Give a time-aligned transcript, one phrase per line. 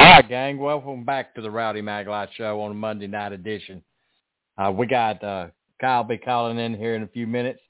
[0.00, 0.56] All right, gang.
[0.56, 3.84] Welcome back to the Rowdy Maglite Show on a Monday night edition.
[4.56, 7.60] Uh, we got uh, Kyle be calling in here in a few minutes.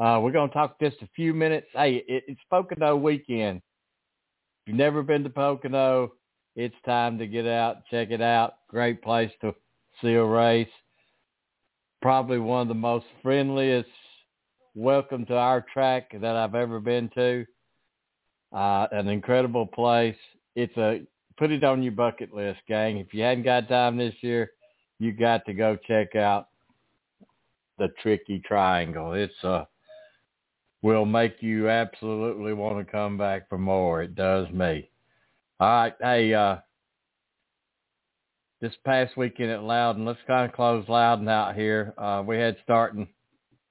[0.00, 1.66] Uh, we're going to talk just a few minutes.
[1.74, 3.58] Hey, it, it's Pocono weekend.
[3.58, 6.14] If you've never been to Pocono,
[6.56, 8.54] it's time to get out, check it out.
[8.70, 9.54] Great place to
[10.00, 10.72] see a race.
[12.00, 13.90] Probably one of the most friendliest
[14.74, 17.44] welcome to our track that I've ever been to.
[18.56, 20.16] Uh, an incredible place.
[20.56, 21.02] It's a
[21.36, 22.98] put it on your bucket list, gang.
[22.98, 24.52] If you hadn't got time this year,
[24.98, 26.48] you got to go check out
[27.78, 29.14] the Tricky Triangle.
[29.14, 29.64] It's uh
[30.82, 34.02] will make you absolutely want to come back for more.
[34.02, 34.90] It does me.
[35.60, 36.56] All right, hey, uh
[38.60, 41.94] this past weekend at Loudon, let's kind of close Loudon out here.
[41.98, 43.08] Uh we had starting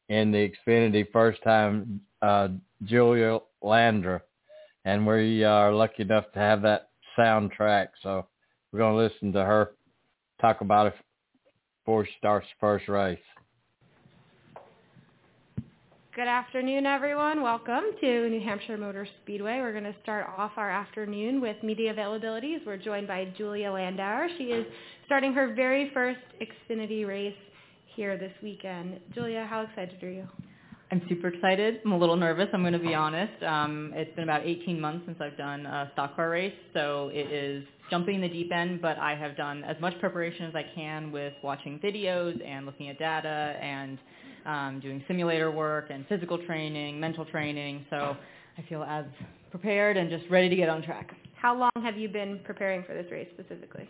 [0.10, 2.50] in the Xfinity first time uh
[2.84, 4.22] Julia Landauer
[4.86, 7.88] and we are lucky enough to have that soundtrack.
[8.04, 8.26] So
[8.72, 9.72] we're going to listen to her
[10.40, 10.94] talk about it
[11.84, 13.20] before she starts the first race.
[16.14, 17.42] Good afternoon, everyone.
[17.42, 19.60] Welcome to New Hampshire Motor Speedway.
[19.60, 22.66] We're going to start off our afternoon with media availabilities.
[22.66, 24.28] We're joined by Julia Landauer.
[24.38, 24.66] She is
[25.06, 27.34] starting her very first Xfinity race
[27.96, 29.00] here this weekend.
[29.16, 30.28] Julia, how excited are you?
[30.92, 31.80] I'm super excited.
[31.86, 32.48] I'm a little nervous.
[32.52, 33.42] I'm going to be honest.
[33.44, 37.32] Um, it's been about 18 months since I've done a stock car race, so it
[37.32, 38.82] is jumping the deep end.
[38.82, 42.90] But I have done as much preparation as I can with watching videos and looking
[42.90, 44.00] at data and
[44.46, 47.86] um, doing simulator work and physical training, mental training.
[47.90, 48.18] So
[48.58, 49.06] I feel as
[49.50, 51.16] prepared and just ready to get on track.
[51.42, 53.88] How long have you been preparing for this race specifically?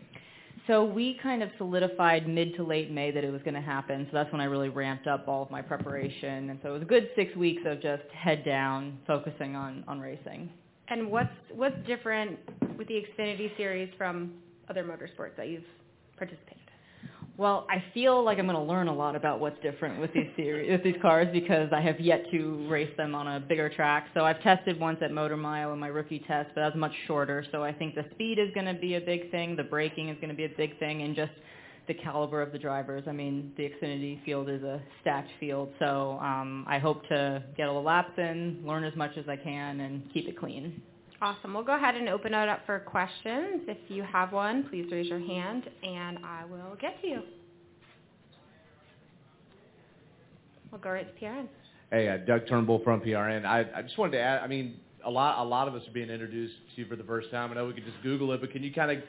[0.67, 4.07] So we kind of solidified mid to late May that it was going to happen.
[4.11, 6.49] So that's when I really ramped up all of my preparation.
[6.49, 9.99] And so it was a good six weeks of just head down, focusing on, on
[9.99, 10.49] racing.
[10.89, 12.37] And what's what's different
[12.77, 14.33] with the Xfinity series from
[14.69, 15.63] other motorsports that you've
[16.17, 16.60] participated?
[17.37, 20.27] Well, I feel like I'm going to learn a lot about what's different with these
[20.35, 24.07] series, with these cars because I have yet to race them on a bigger track.
[24.13, 26.93] So I've tested once at Motor Mile in my rookie test, but that was much
[27.07, 27.45] shorter.
[27.51, 30.17] So I think the speed is going to be a big thing, the braking is
[30.17, 31.31] going to be a big thing, and just
[31.87, 33.05] the caliber of the drivers.
[33.07, 37.65] I mean, the Xfinity field is a stacked field, so um, I hope to get
[37.65, 40.81] the laps in, learn as much as I can, and keep it clean.
[41.21, 41.53] Awesome.
[41.53, 43.61] We'll go ahead and open it up for questions.
[43.67, 47.21] If you have one, please raise your hand and I will get to you.
[50.71, 51.47] We'll go right to PRN.
[51.91, 53.45] Hey, uh, Doug Turnbull from PRN.
[53.45, 55.91] I, I just wanted to add, I mean, a lot, a lot of us are
[55.91, 57.51] being introduced to you for the first time.
[57.51, 59.03] I know we could just Google it, but can you kind of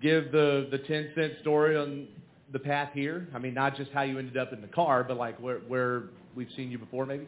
[0.00, 2.06] give the, the 10 cent story on
[2.52, 3.26] the path here?
[3.34, 6.04] I mean, not just how you ended up in the car, but like where, where
[6.36, 7.26] we've seen you before maybe?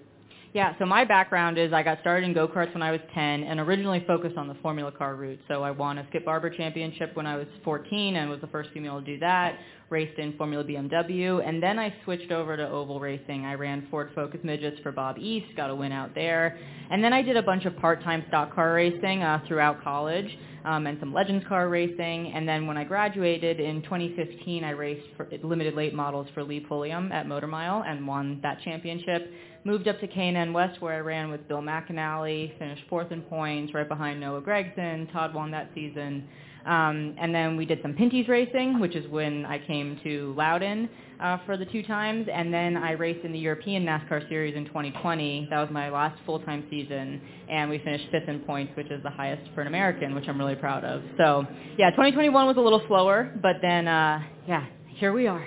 [0.59, 3.61] Yeah, so my background is I got started in go-karts when I was 10 and
[3.61, 5.39] originally focused on the Formula Car route.
[5.47, 8.71] So I won a Skip Barber championship when I was 14 and was the first
[8.75, 9.57] female to do that,
[9.89, 13.45] raced in Formula BMW, and then I switched over to oval racing.
[13.45, 16.59] I ran Ford Focus Midgets for Bob East, got a win out there.
[16.91, 20.27] And then I did a bunch of part-time stock car racing uh, throughout college
[20.65, 22.33] um, and some Legends car racing.
[22.35, 26.59] And then when I graduated in 2015, I raced for limited late models for Lee
[26.59, 29.33] Pulliam at Motor Mile and won that championship.
[29.65, 33.75] Moved up to K&N West where I ran with Bill McAnally, finished fourth in points,
[33.75, 35.11] right behind Noah Gragson.
[35.13, 36.29] Todd won that season.
[36.65, 40.89] Um, and then we did some Pinty's racing, which is when I came to Loudon
[41.19, 42.29] uh, for the two times.
[42.33, 45.49] And then I raced in the European NASCAR Series in 2020.
[45.51, 47.21] That was my last full-time season.
[47.49, 50.39] And we finished fifth in points, which is the highest for an American, which I'm
[50.39, 51.03] really proud of.
[51.17, 51.47] So,
[51.79, 54.67] yeah, 2021 was a little slower, but then, uh, yeah,
[54.97, 55.45] here we are.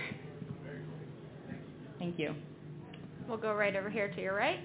[2.00, 2.34] Thank you.
[3.32, 4.60] We'll go right over here to your right.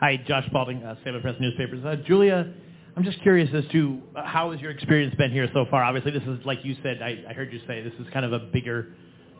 [0.00, 1.84] Hi, Josh Balding, uh, Salem Press Newspapers.
[1.84, 2.52] Uh, Julia,
[2.96, 5.84] I'm just curious as to uh, how has your experience been here so far?
[5.84, 8.32] Obviously, this is, like you said, I, I heard you say, this is kind of
[8.32, 8.96] a bigger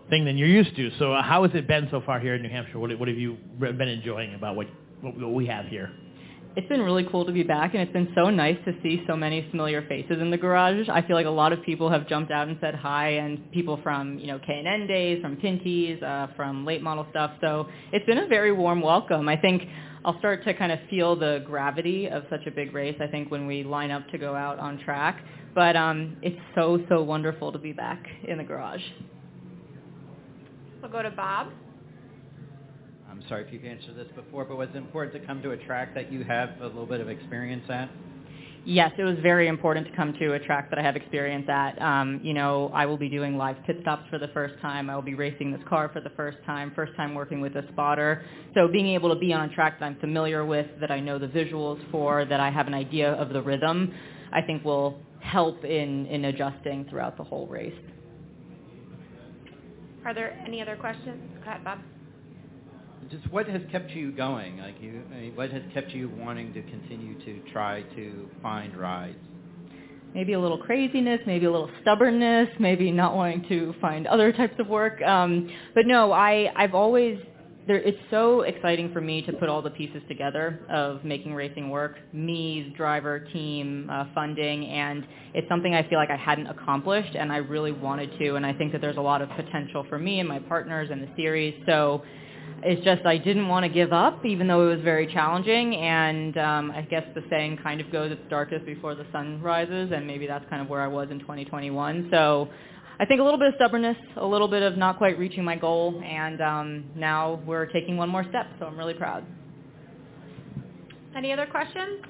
[0.09, 0.93] thing than you're used to.
[1.01, 2.79] So uh, how has it been so far here in New Hampshire?
[2.79, 4.69] What, what have you been enjoying about what,
[5.01, 5.91] what, what we have here?
[6.57, 9.15] It's been really cool to be back, and it's been so nice to see so
[9.15, 10.89] many familiar faces in the garage.
[10.89, 13.79] I feel like a lot of people have jumped out and said hi, and people
[13.83, 17.33] from you know K&N days, from Pinty's, uh, from late model stuff.
[17.43, 19.29] So it's been a very warm welcome.
[19.29, 19.65] I think
[20.07, 22.97] I'll start to kind of feel the gravity of such a big race.
[23.03, 25.23] I think when we line up to go out on track,
[25.55, 28.81] but um, it's so so wonderful to be back in the garage.
[30.81, 31.49] We'll go to Bob.
[33.11, 35.57] I'm sorry if you've answered this before, but was it important to come to a
[35.57, 37.89] track that you have a little bit of experience at?
[38.69, 41.81] Yes, it was very important to come to a track that I have experience at.
[41.81, 44.91] Um, you know, I will be doing live pit stops for the first time.
[44.91, 47.63] I will be racing this car for the first time, first time working with a
[47.73, 48.25] spotter.
[48.55, 51.17] So being able to be on a track that I'm familiar with, that I know
[51.17, 53.95] the visuals for, that I have an idea of the rhythm,
[54.33, 57.73] I think will help in, in adjusting throughout the whole race.
[60.05, 61.21] Are there any other questions?
[61.45, 61.79] Go ahead, Bob.
[63.11, 64.59] Just what has kept you going?
[64.59, 68.77] Like you, I mean, what has kept you wanting to continue to try to find
[68.77, 69.19] rides?
[70.15, 74.55] Maybe a little craziness, maybe a little stubbornness, maybe not wanting to find other types
[74.59, 75.03] of work.
[75.03, 77.19] Um, but no, I, I've always
[77.67, 81.69] there, it's so exciting for me to put all the pieces together of making racing
[81.69, 85.05] work, me, driver, team, uh, funding, and
[85.35, 88.53] it's something I feel like I hadn't accomplished and I really wanted to, and I
[88.53, 91.55] think that there's a lot of potential for me and my partners in the series.
[91.67, 92.03] So
[92.63, 95.77] it's just I didn't want to give up, even though it was very challenging.
[95.77, 99.93] And um, I guess the saying kind of goes, "It's darkest before the sun rises,"
[99.95, 102.09] and maybe that's kind of where I was in 2021.
[102.11, 102.49] So
[102.99, 105.57] I think a little bit of stubbornness, a little bit of not quite reaching my
[105.57, 108.47] goal, and um, now we're taking one more step.
[108.59, 109.25] So I'm really proud.
[111.17, 112.03] Any other questions?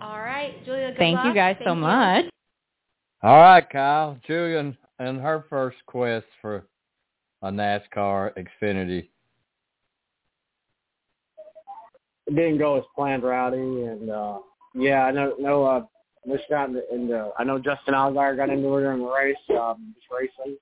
[0.00, 0.88] All right, Julia.
[0.90, 1.26] Good Thank luck.
[1.26, 1.80] you guys Thank so you.
[1.80, 2.24] much.
[3.22, 4.18] All right, Kyle.
[4.26, 6.66] Julian and her first quest for
[7.44, 9.08] a NASCAR Xfinity.
[12.26, 14.38] It didn't go as planned, Rowdy, and uh,
[14.74, 15.84] yeah, I know, no, uh,
[16.24, 17.32] missed out in the, in the.
[17.38, 20.56] I know Justin Allgaier got into her during the race, um, just racing,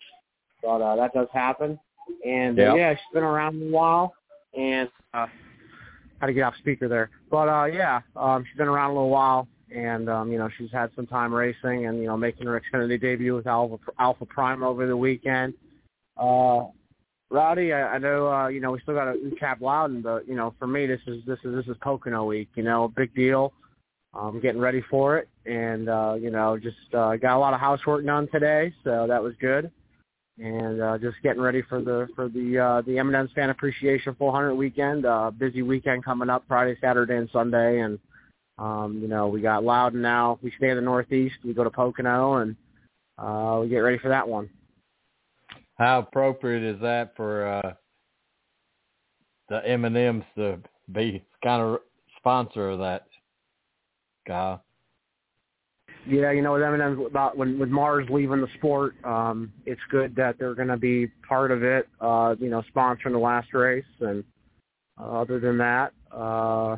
[0.60, 1.78] but uh, that does happen.
[2.26, 4.12] And uh, yeah, she's been around a while,
[4.58, 5.26] and uh,
[6.20, 7.10] had to get off speaker there.
[7.30, 10.72] But uh, yeah, um, she's been around a little while, and um, you know she's
[10.72, 14.64] had some time racing, and you know making her Xfinity debut with Alpha Alpha Prime
[14.64, 15.54] over the weekend.
[16.16, 16.66] Uh,
[17.32, 20.34] Rowdy, I, I know uh, you know we still got to recap Loudon, but you
[20.34, 22.50] know for me this is this is this is Pocono week.
[22.54, 23.52] You know, big deal.
[24.14, 27.60] Um, getting ready for it, and uh, you know just uh, got a lot of
[27.60, 29.70] housework done today, so that was good.
[30.38, 34.54] And uh, just getting ready for the for the uh, the M&M's Fan Appreciation 400
[34.54, 35.06] weekend.
[35.06, 37.98] Uh, busy weekend coming up Friday, Saturday, and Sunday, and
[38.58, 40.38] um, you know we got Loudon now.
[40.42, 41.36] We stay in the Northeast.
[41.42, 42.56] We go to Pocono, and
[43.16, 44.50] uh, we get ready for that one.
[45.82, 47.72] How appropriate is that for uh,
[49.48, 50.60] the M and M's to
[50.92, 51.80] be kind of
[52.18, 53.08] sponsor of that,
[54.24, 54.62] Kyle?
[56.06, 60.14] Yeah, you know, with M&M's about when with Mars leaving the sport, um, it's good
[60.14, 61.88] that they're going to be part of it.
[62.00, 64.22] Uh, you know, sponsoring the last race, and
[65.00, 66.76] uh, other than that, uh,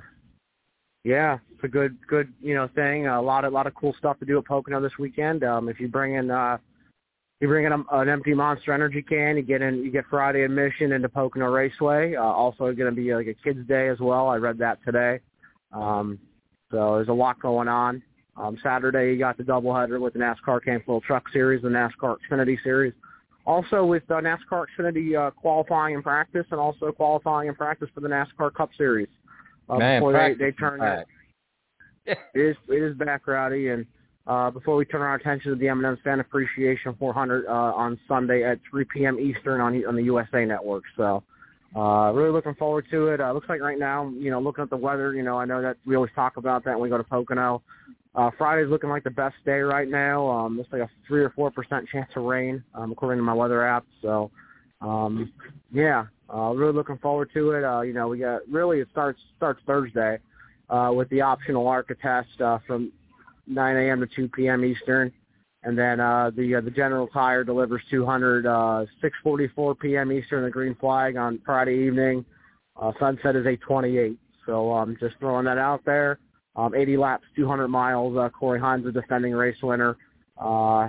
[1.05, 3.07] yeah, it's a good, good, you know, thing.
[3.07, 5.45] A lot of, lot of cool stuff to do at Pocono this weekend.
[5.45, 6.57] Um, if you bring in, uh,
[7.45, 10.45] you bring in a, an empty Monster Energy can, you get in, you get Friday
[10.45, 12.15] admission into Pocono Raceway.
[12.17, 14.29] Uh, also, going to be like a kids' day as well.
[14.29, 15.21] I read that today.
[15.71, 16.19] Um,
[16.71, 18.03] so there's a lot going on.
[18.39, 22.57] Um, Saturday, you got the doubleheader with the NASCAR Campbell Truck Series, the NASCAR Xfinity
[22.65, 22.95] Series.
[23.45, 28.01] Also with uh, NASCAR Xfinity uh, qualifying and practice, and also qualifying and practice for
[28.01, 29.09] the NASCAR Cup Series.
[29.69, 31.07] Uh, Man, before they, they turn back.
[32.07, 33.85] it is it is back, Rowdy, and
[34.27, 38.43] uh, before we turn our attention to the M&M's Fan Appreciation 400 uh, on Sunday
[38.43, 39.19] at 3 p.m.
[39.21, 40.85] Eastern on on the USA Network.
[40.97, 41.23] So,
[41.77, 43.21] uh, really looking forward to it.
[43.21, 45.61] Uh, looks like right now, you know, looking at the weather, you know, I know
[45.61, 47.63] that we always talk about that when we go to Pocono.
[48.15, 50.27] Uh, Friday's looking like the best day right now.
[50.29, 53.35] Um, looks like a three or four percent chance of rain, um, according to my
[53.35, 53.85] weather app.
[54.01, 54.31] So,
[54.81, 55.33] um,
[55.73, 57.65] yeah, uh, really looking forward to it.
[57.65, 60.19] Uh, you know, we got really it starts starts Thursday
[60.71, 62.93] uh, with the optional ARCA test uh, from
[63.47, 64.01] 9 a.m.
[64.01, 64.65] to 2 p.m.
[64.65, 65.13] Eastern,
[65.63, 70.13] and then uh, the uh, the General Tire delivers 200 uh, 6:44 p.m.
[70.13, 70.45] Eastern.
[70.45, 72.25] The green flag on Friday evening.
[72.81, 74.17] Uh, sunset is 8:28.
[74.47, 76.19] So um, just throwing that out there.
[76.57, 78.17] Um, 80 laps, 200 miles.
[78.17, 79.97] Uh, Corey Heim, the defending race winner.
[80.39, 80.89] Uh,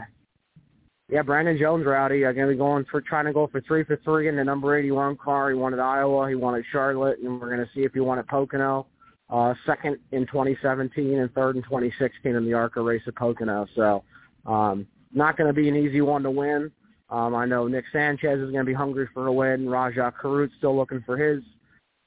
[1.07, 3.97] yeah, Brandon Jones, Rowdy, going to be going for trying to go for three for
[4.03, 5.51] three in the number 81 car.
[5.51, 8.87] He at Iowa, he at Charlotte, and we're going to see if he at Pocono.
[9.29, 13.65] Uh, second in 2017 and third in 2016 in the ARCA race at Pocono.
[13.75, 14.03] So
[14.45, 16.71] um, not going to be an easy one to win.
[17.09, 19.67] Um, I know Nick Sanchez is going to be hungry for a win.
[19.67, 21.43] Rajah Caruth still looking for his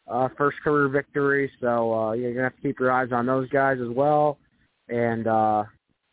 [0.09, 1.51] uh, first career victory.
[1.61, 4.39] So uh, you're gonna have to keep your eyes on those guys as well.
[4.89, 5.65] And uh,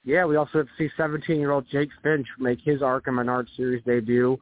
[0.03, 4.37] yeah, we also have to see 17-year-old Jake Finch make his ARCA Menard Series debut,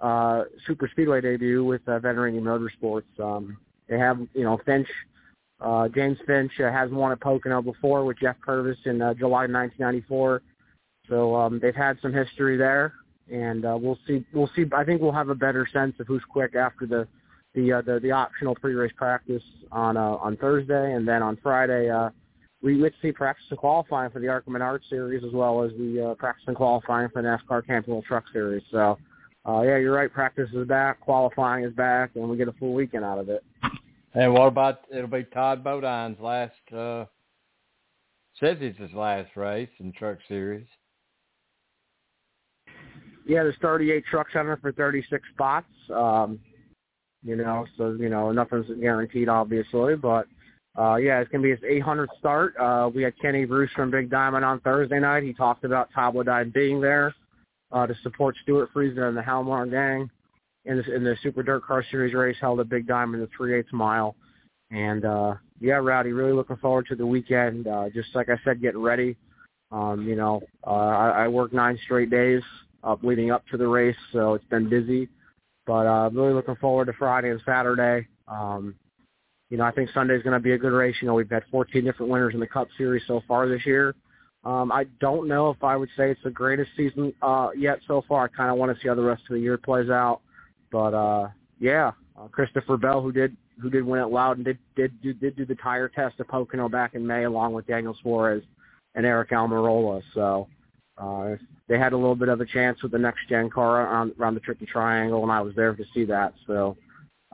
[0.00, 3.20] uh, Super Speedway debut with uh, Venturini Motorsports.
[3.20, 3.58] Um,
[3.88, 4.88] they have you know Finch,
[5.60, 9.46] uh, James Finch uh, has won at Pocono before with Jeff Purvis in uh, July
[9.46, 10.42] 1994.
[11.08, 12.92] So um, they've had some history there,
[13.32, 14.24] and uh, we'll see.
[14.32, 14.64] We'll see.
[14.76, 17.06] I think we'll have a better sense of who's quick after the
[17.54, 21.90] the uh, the, the optional pre-race practice on uh, on Thursday, and then on Friday.
[21.90, 22.10] Uh,
[22.62, 25.70] we get to see practice and qualifying for the ARCA Menard Series as well as
[25.72, 28.62] the uh, practice and qualifying for the NASCAR Camping Truck Series.
[28.70, 28.98] So,
[29.46, 30.12] uh, yeah, you're right.
[30.12, 33.44] Practice is back, qualifying is back, and we get a full weekend out of it.
[34.16, 37.04] And what about it'll be Todd Bodine's last uh
[38.40, 40.66] says it's his last race in Truck Series.
[43.26, 45.66] Yeah, there's 38 trucks on there for 36 spots.
[45.94, 46.38] Um,
[47.22, 50.26] you know, so you know nothing's guaranteed, obviously, but
[50.78, 52.54] uh, yeah, it's gonna be his 800th start.
[52.58, 55.24] Uh, we had Kenny Bruce from Big Diamond on Thursday night.
[55.24, 57.14] He talked about Todd Bodine being there
[57.70, 60.08] uh, to support Stewart Friesen and the Halmar gang
[60.66, 63.58] in, this, in the Super Dirt Car Series race held at Big Diamond, the three
[63.58, 64.16] eighths mile.
[64.70, 67.66] And uh, yeah, Rowdy, really looking forward to the weekend.
[67.66, 69.16] Uh, just like I said, getting ready.
[69.70, 72.42] Um, you know, uh, I, I worked nine straight days
[72.84, 75.08] up leading up to the race, so it's been busy.
[75.66, 78.06] But uh, really looking forward to Friday and Saturday.
[78.28, 78.74] Um,
[79.50, 80.96] you know, I think Sunday's going to be a good race.
[81.00, 83.94] You know, we've had 14 different winners in the Cup Series so far this year.
[84.44, 88.04] Um, I don't know if I would say it's the greatest season uh, yet so
[88.08, 88.24] far.
[88.24, 90.20] I kind of want to see how the rest of the year plays out.
[90.70, 91.28] But uh,
[91.60, 95.36] yeah, uh, Christopher Bell, who did who did win at Loudon, did did did, did
[95.36, 98.42] do the tire test at Pocono back in May, along with Daniel Suarez
[98.94, 100.02] and Eric Almirola.
[100.14, 100.48] So
[100.98, 101.36] uh,
[101.68, 104.34] they had a little bit of a chance with the next gen car on, around
[104.34, 106.34] the Tricky Triangle, and I was there to see that.
[106.46, 106.76] So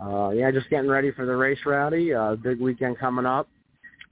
[0.00, 2.14] uh, yeah, just getting ready for the race rowdy.
[2.14, 3.48] Uh, big weekend coming up.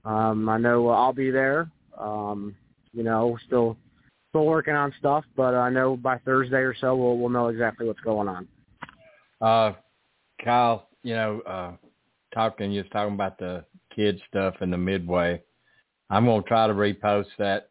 [0.05, 1.69] Um, I know I'll be there.
[1.97, 2.55] Um,
[2.93, 3.77] you know, still
[4.29, 7.87] still working on stuff, but I know by Thursday or so we'll we'll know exactly
[7.87, 8.47] what's going on.
[9.41, 9.73] Uh,
[10.43, 11.71] Kyle, you know, uh,
[12.33, 15.41] talking, you was talking about the kid stuff in the midway.
[16.09, 17.69] I'm going to try to repost that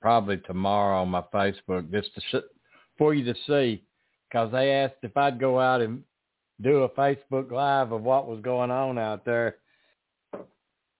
[0.00, 2.48] probably tomorrow on my Facebook just to sh-
[2.98, 3.84] for you to see
[4.28, 6.02] because they asked if I'd go out and
[6.60, 9.56] do a Facebook live of what was going on out there.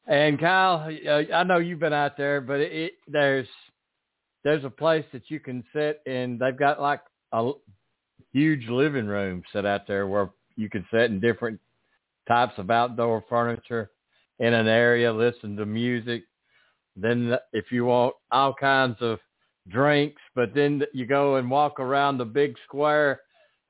[0.06, 3.49] And Kyle, uh, I know you've been out there, but it, it, there's
[4.42, 7.00] there's a place that you can sit and they've got like
[7.33, 7.52] a
[8.35, 11.59] huge living room set out there where you can sit in different
[12.29, 13.91] types of outdoor furniture
[14.41, 16.25] in an area, listen to music.
[16.97, 19.21] Then if you want all kinds of
[19.69, 23.21] drinks, but then you go and walk around the big square,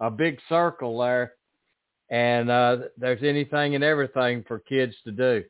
[0.00, 1.34] a big circle there,
[2.10, 5.44] and uh, there's anything and everything for kids to do.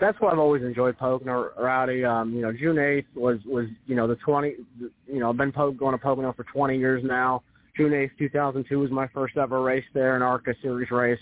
[0.00, 2.04] That's why I've always enjoyed Pocono Rowdy.
[2.04, 4.54] Um, you know, June 8th was was you know the 20.
[4.78, 7.42] You know, I've been po- going to Pocono for 20 years now.
[7.76, 11.18] June 8th, 2002 was my first ever race there, an ARCA Series race,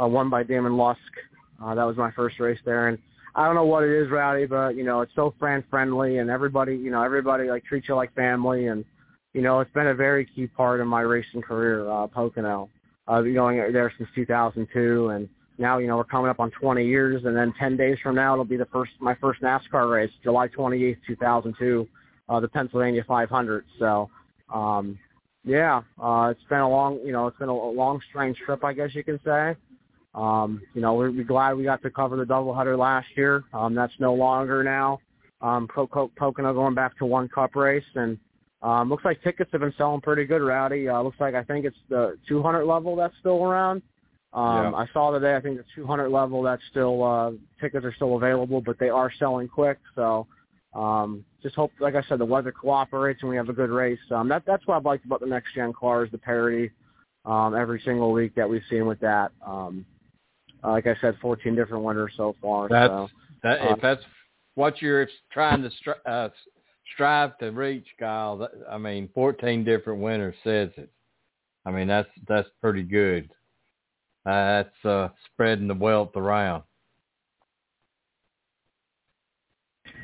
[0.00, 1.00] uh, won by Damon Lusk.
[1.62, 2.98] Uh, that was my first race there, and
[3.34, 6.30] I don't know what it is, Rowdy, but you know, it's so friend friendly, and
[6.30, 8.84] everybody, you know, everybody like treats you like family, and
[9.32, 12.68] you know, it's been a very key part of my racing career, uh, Pocono.
[13.06, 16.50] I've uh, been going there since 2002, and now, you know, we're coming up on
[16.50, 19.90] 20 years, and then 10 days from now, it'll be the first my first NASCAR
[19.90, 21.88] race, July 28th, 2002,
[22.28, 23.64] uh, the Pennsylvania 500.
[23.78, 24.10] So,
[24.52, 24.98] um,
[25.44, 28.72] yeah, uh, it's been a long, you know, it's been a, long, strange trip, I
[28.72, 29.54] guess you can say.
[30.14, 33.44] Um, you know, we're, we're glad we got to cover the doubleheader last year.
[33.52, 34.98] Um, that's no longer now.
[35.40, 38.18] Um, Pocono going back to one Cup race, and
[38.62, 40.88] um, looks like tickets have been selling pretty good, Rowdy.
[40.88, 43.82] Uh, looks like I think it's the 200 level that's still around.
[44.34, 44.72] Um, yeah.
[44.72, 45.36] I saw today.
[45.36, 49.10] I think the 200 level that's still uh, tickets are still available, but they are
[49.18, 49.78] selling quick.
[49.94, 50.26] So
[50.74, 53.98] um, just hope, like I said, the weather cooperates and we have a good race.
[54.10, 56.72] Um, that that's what I've liked about the next gen cars, the parity
[57.24, 59.30] um, every single week that we've seen with that.
[59.46, 59.86] Um,
[60.64, 62.68] uh, like I said, 14 different winners so far.
[62.68, 63.08] That's so,
[63.44, 64.02] that, uh, if that's
[64.56, 66.30] what you're trying to stri- uh,
[66.92, 68.38] strive to reach, Kyle.
[68.38, 70.90] That, I mean, 14 different winners says it.
[71.66, 73.30] I mean, that's that's pretty good.
[74.26, 76.62] Uh, that's uh, spreading the wealth around.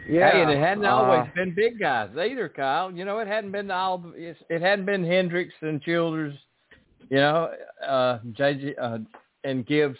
[0.09, 2.91] Yeah, hey, and it hadn't uh, always been big guys either, Kyle.
[2.91, 4.05] You know, it hadn't been all.
[4.17, 6.35] It hadn't been Hendricks and Childress.
[7.11, 7.51] You know,
[7.87, 8.99] uh, JJ uh,
[9.45, 9.99] and Gibbs.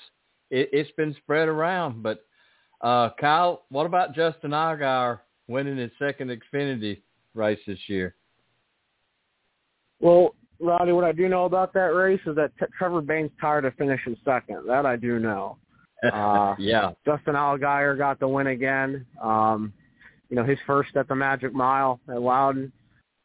[0.51, 2.03] It, it's been spread around.
[2.03, 2.25] But
[2.81, 7.03] uh, Kyle, what about Justin Allgaier winning his second Xfinity
[7.35, 8.15] race this year?
[10.01, 13.65] Well, Rowdy, what I do know about that race is that T- Trevor Bayne's tired
[13.65, 14.67] of finishing second.
[14.67, 15.57] That I do know.
[16.03, 16.93] Uh, yeah.
[17.05, 19.05] Justin Allgaier got the win again.
[19.23, 19.71] Um,
[20.31, 22.73] you know, his first at the Magic Mile at Loudon.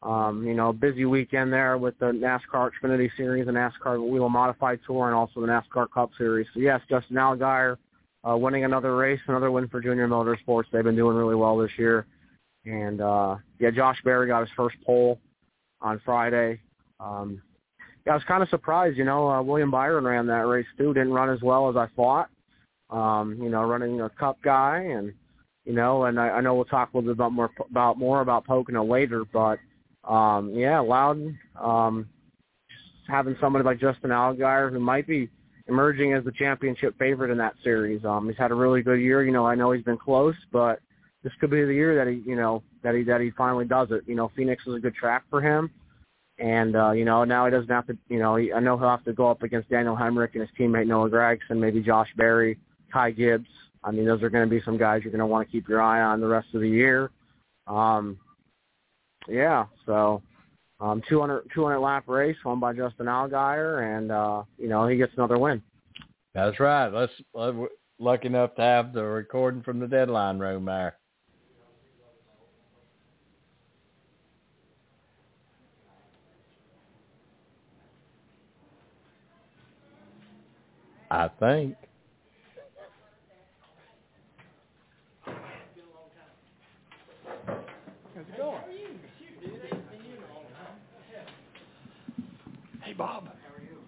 [0.02, 4.80] um, you know, busy weekend there with the NASCAR Xfinity Series, the NASCAR Whelen Modified
[4.86, 6.46] Tour, and also the NASCAR Cup Series.
[6.52, 7.78] So yes, Justin Allgaier
[8.28, 10.64] uh, winning another race, another win for Junior Motorsports.
[10.70, 12.06] They've been doing really well this year.
[12.66, 15.18] And uh, yeah, Josh Berry got his first pole
[15.80, 16.60] on Friday.
[17.00, 17.42] Um,
[18.06, 18.96] yeah, I was kind of surprised.
[18.96, 20.94] You know, uh, William Byron ran that race too.
[20.94, 22.28] Didn't run as well as I thought.
[22.88, 25.12] Um, you know, running a Cup guy, and
[25.64, 28.20] you know, and I, I know we'll talk a little bit about more about more
[28.20, 29.58] about Pocono later, but
[30.08, 32.08] um, yeah, Loudon, um,
[33.08, 35.28] having somebody like Justin Allgaier who might be
[35.68, 38.04] emerging as the championship favorite in that series.
[38.04, 39.24] Um, he's had a really good year.
[39.24, 40.78] You know, I know he's been close, but
[41.24, 43.88] this could be the year that he, you know, that he that he finally does
[43.90, 44.02] it.
[44.06, 45.70] You know, Phoenix is a good track for him,
[46.38, 47.96] and uh, you know now he doesn't have to.
[48.08, 50.86] You know, I know he'll have to go up against Daniel Hemric and his teammate
[50.86, 52.58] Noah Gragson, maybe Josh Berry,
[52.92, 53.48] Ty Gibbs.
[53.82, 55.68] I mean, those are going to be some guys you're going to want to keep
[55.68, 57.10] your eye on the rest of the year.
[57.66, 58.18] Um,
[59.28, 60.22] yeah, so
[60.80, 65.12] um, 200, 200 lap race won by Justin Allgaier, and uh, you know he gets
[65.16, 65.62] another win.
[66.34, 66.88] That's right.
[66.88, 67.52] Let's uh,
[67.98, 70.98] lucky enough to have the recording from the deadline room there.
[81.10, 81.76] I think.
[92.82, 93.28] Hey, Bob.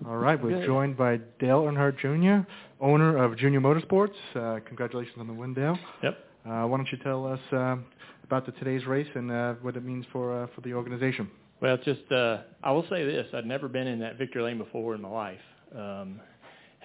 [0.06, 2.48] All right, we're joined by Dale Earnhardt Jr.,
[2.80, 4.14] owner of Junior Motorsports.
[4.34, 5.78] Uh, congratulations on the win, Dale.
[6.02, 6.18] Yep.
[6.46, 7.76] Uh, why don't you tell us uh,
[8.24, 11.30] about the today's race and uh, what it means for uh, for the organization?
[11.60, 14.58] Well, it's just uh, I will say this: I'd never been in that victory lane
[14.58, 15.40] before in my life.
[15.76, 16.20] Um,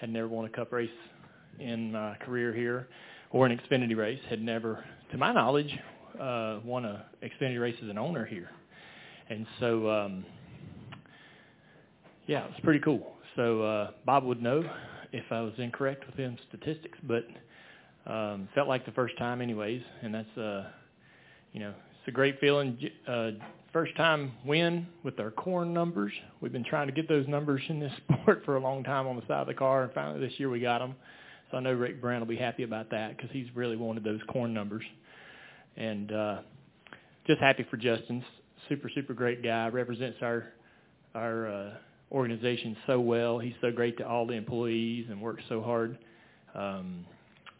[0.03, 0.89] had never won a Cup race
[1.59, 2.87] in my career here,
[3.31, 4.19] or an Xfinity race.
[4.29, 5.73] Had never, to my knowledge,
[6.19, 8.49] uh, won a Xfinity race as an owner here,
[9.29, 9.89] and so.
[9.89, 10.25] Um,
[12.25, 13.15] yeah, it's pretty cool.
[13.35, 14.63] So uh, Bob would know
[15.11, 17.25] if I was incorrect with them statistics, but
[18.05, 19.81] um, felt like the first time, anyways.
[20.01, 20.69] And that's, uh,
[21.51, 22.77] you know, it's a great feeling.
[23.07, 23.31] Uh,
[23.71, 26.11] first time win with our corn numbers.
[26.41, 29.15] We've been trying to get those numbers in this sport for a long time on
[29.15, 30.95] the side of the car, and finally this year we got them.
[31.49, 34.19] So I know Rick Brown will be happy about that because he's really wanted those
[34.27, 34.83] corn numbers.
[35.77, 36.39] And uh,
[37.25, 38.21] just happy for Justin.
[38.67, 39.69] Super, super great guy.
[39.69, 40.49] Represents our
[41.15, 41.69] our uh,
[42.11, 43.39] organization so well.
[43.39, 45.97] He's so great to all the employees and works so hard.
[46.53, 47.05] Um,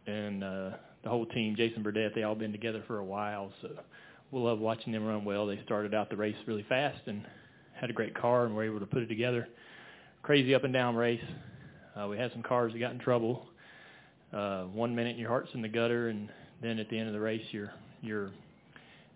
[0.06, 3.70] and uh, the whole team, Jason Burdett, they all been together for a while, so
[4.34, 5.46] we love watching them run well.
[5.46, 7.24] They started out the race really fast and
[7.80, 9.48] had a great car and were able to put it together.
[10.24, 11.24] Crazy up and down race.
[11.96, 13.46] Uh, we had some cars that got in trouble.
[14.34, 16.30] Uh, one minute your heart's in the gutter, and
[16.62, 18.32] then at the end of the race, you're you're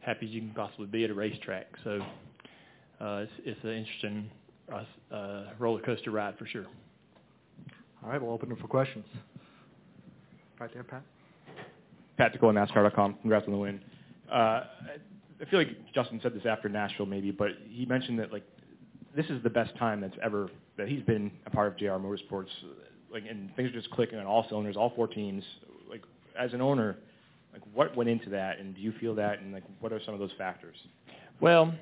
[0.01, 1.65] happy as you can possibly be at a racetrack.
[1.83, 1.99] So
[3.01, 4.29] uh, it's it's an interesting
[4.69, 6.65] a uh, roller coaster ride for sure.
[8.03, 9.05] All right, we'll open it for questions.
[10.59, 11.01] Right there, Pat.
[12.17, 13.15] Pat Tickle NASCAR.com.
[13.21, 13.79] Congrats on the win.
[14.31, 14.63] Uh,
[15.41, 18.43] I feel like Justin said this after Nashville, maybe, but he mentioned that like
[19.15, 22.47] this is the best time that's ever that he's been a part of JR Motorsports.
[23.11, 25.43] Like, and things are just clicking on all cylinders, all four teams.
[25.89, 26.03] Like,
[26.37, 26.97] as an owner,
[27.53, 30.13] like what went into that, and do you feel that, and like what are some
[30.13, 30.75] of those factors?
[31.39, 31.73] Well,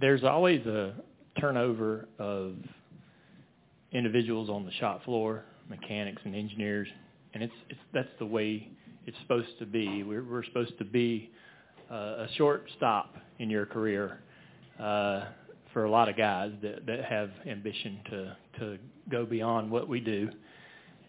[0.00, 0.94] there's always a
[1.40, 2.56] turnover of
[3.92, 6.88] individuals on the shop floor, mechanics and engineers,
[7.34, 8.68] and it's it's that's the way
[9.06, 10.02] it's supposed to be.
[10.02, 11.30] We're we're supposed to be
[11.92, 14.20] a short stop in your career
[14.80, 15.26] uh,
[15.72, 18.78] for a lot of guys that that have ambition to to
[19.10, 20.28] go beyond what we do,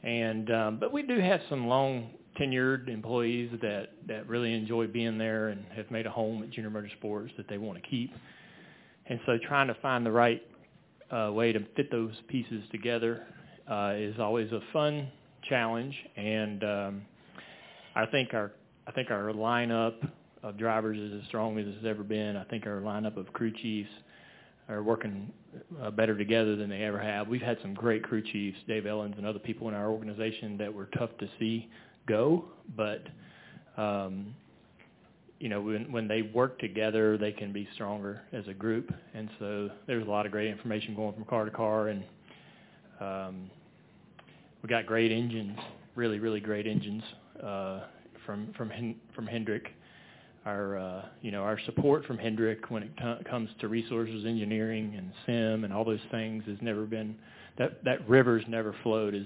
[0.03, 2.09] and um, but we do have some long
[2.39, 6.69] tenured employees that that really enjoy being there and have made a home at Junior
[6.69, 8.13] Motorsports that they want to keep.
[9.07, 10.41] And so trying to find the right
[11.11, 13.25] uh, way to fit those pieces together
[13.69, 15.11] uh, is always a fun
[15.47, 15.95] challenge.
[16.17, 17.01] And um,
[17.95, 18.51] I think our
[18.87, 19.95] I think our lineup
[20.45, 22.37] of drivers is as strong as it's ever been.
[22.37, 23.89] I think our lineup of crew chiefs
[24.69, 25.31] are working
[25.81, 27.27] uh, better together than they ever have.
[27.27, 30.73] We've had some great crew chiefs, Dave Elenz and other people in our organization that
[30.73, 31.67] were tough to see
[32.07, 33.03] go, but
[33.77, 34.35] um,
[35.39, 38.93] you know, when when they work together, they can be stronger as a group.
[39.13, 42.03] And so there's a lot of great information going from car to car, and
[43.01, 43.49] um,
[44.61, 45.57] we got great engines,
[45.95, 47.03] really really great engines
[47.43, 47.81] uh,
[48.25, 49.73] from from from Hendrick.
[50.45, 54.93] Our uh, you know our support from Hendrick when it t- comes to resources engineering
[54.95, 57.15] and sim and all those things has never been
[57.57, 59.25] that that river's never flowed as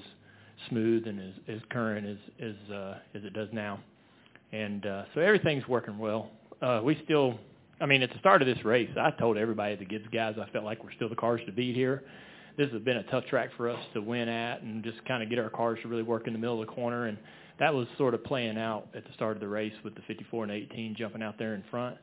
[0.70, 3.80] smooth and as, as current as as uh, as it does now
[4.52, 6.32] and uh, so everything's working well.
[6.62, 7.38] Uh, we still
[7.82, 10.50] I mean, at the start of this race, I told everybody, the Gibbs guys, I
[10.52, 12.04] felt like we're still the cars to beat here.
[12.58, 15.30] This has been a tough track for us to win at and just kind of
[15.30, 17.06] get our cars to really work in the middle of the corner.
[17.06, 17.18] And
[17.60, 20.44] that was sort of playing out at the start of the race with the 54
[20.44, 21.98] and 18 jumping out there in front.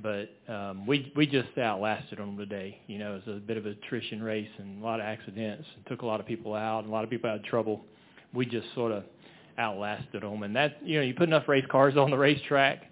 [0.00, 2.78] But um, we we just outlasted them today.
[2.86, 5.66] You know, it was a bit of an attrition race and a lot of accidents
[5.74, 7.84] and took a lot of people out and a lot of people had trouble.
[8.32, 9.04] We just sort of
[9.58, 12.84] outlasted them, and that you know you put enough race cars on the racetrack,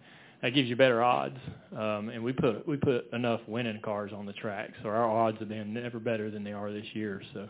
[0.42, 1.38] that gives you better odds.
[1.72, 5.38] Um, and we put we put enough winning cars on the track, so our odds
[5.38, 7.22] have been never better than they are this year.
[7.34, 7.48] So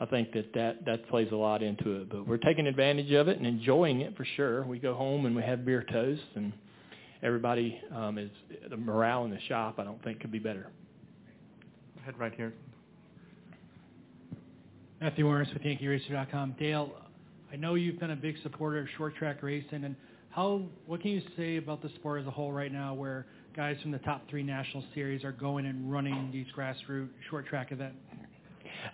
[0.00, 2.08] I think that that that plays a lot into it.
[2.08, 4.64] But we're taking advantage of it and enjoying it for sure.
[4.64, 6.52] We go home and we have beer toast and
[7.22, 8.30] everybody um, is
[8.70, 9.76] the morale in the shop.
[9.78, 10.70] I don't think could be better.
[12.04, 12.54] Head right here.
[15.00, 16.56] Matthew Morris with YankeeRacer.com.
[16.58, 16.90] Dale,
[17.52, 19.94] I know you've been a big supporter of short track racing, and
[20.30, 23.76] how what can you say about the sport as a whole right now, where guys
[23.80, 27.98] from the top three national series are going and running these grassroots short track events?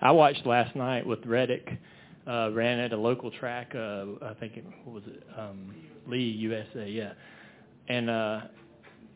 [0.00, 1.68] I watched last night with Reddick.
[2.26, 3.72] Uh, ran at a local track.
[3.74, 5.74] Uh, I think it what was it um,
[6.06, 7.12] Lee USA, yeah.
[7.88, 8.40] And uh,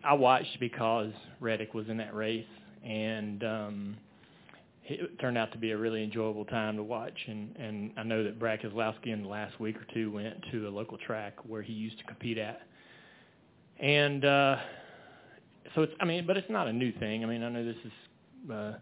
[0.04, 2.44] I watched because Reddick was in that race,
[2.84, 3.96] and um,
[4.88, 7.18] it turned out to be a really enjoyable time to watch.
[7.26, 10.68] And, and I know that Brad Keselowski in the last week or two went to
[10.68, 12.62] a local track where he used to compete at.
[13.78, 14.56] And uh,
[15.74, 17.22] so it's, I mean, but it's not a new thing.
[17.22, 18.72] I mean, I know this is uh,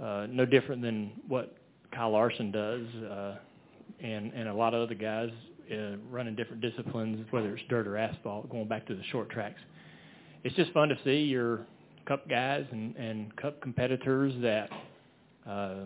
[0.00, 1.56] uh, no different than what
[1.92, 3.36] Kyle Larson does, uh,
[4.00, 5.30] and and a lot of other guys
[5.72, 9.60] uh, running different disciplines, whether it's dirt or asphalt, going back to the short tracks.
[10.44, 11.66] It's just fun to see your
[12.06, 14.70] cup guys and and cup competitors that
[15.48, 15.84] uh,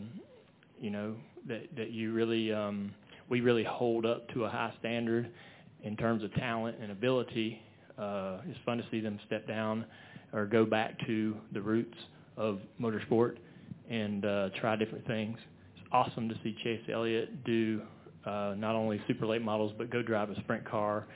[0.80, 1.14] you know
[1.46, 2.92] that that you really um,
[3.28, 5.30] we really hold up to a high standard
[5.82, 7.62] in terms of talent and ability.
[7.98, 9.84] Uh, it's fun to see them step down
[10.32, 11.96] or go back to the roots
[12.36, 13.36] of motorsport
[13.90, 15.36] and uh, try different things.
[15.76, 17.82] It's awesome to see Chase Elliott do
[18.24, 21.06] uh, not only super late models, but go drive a sprint car.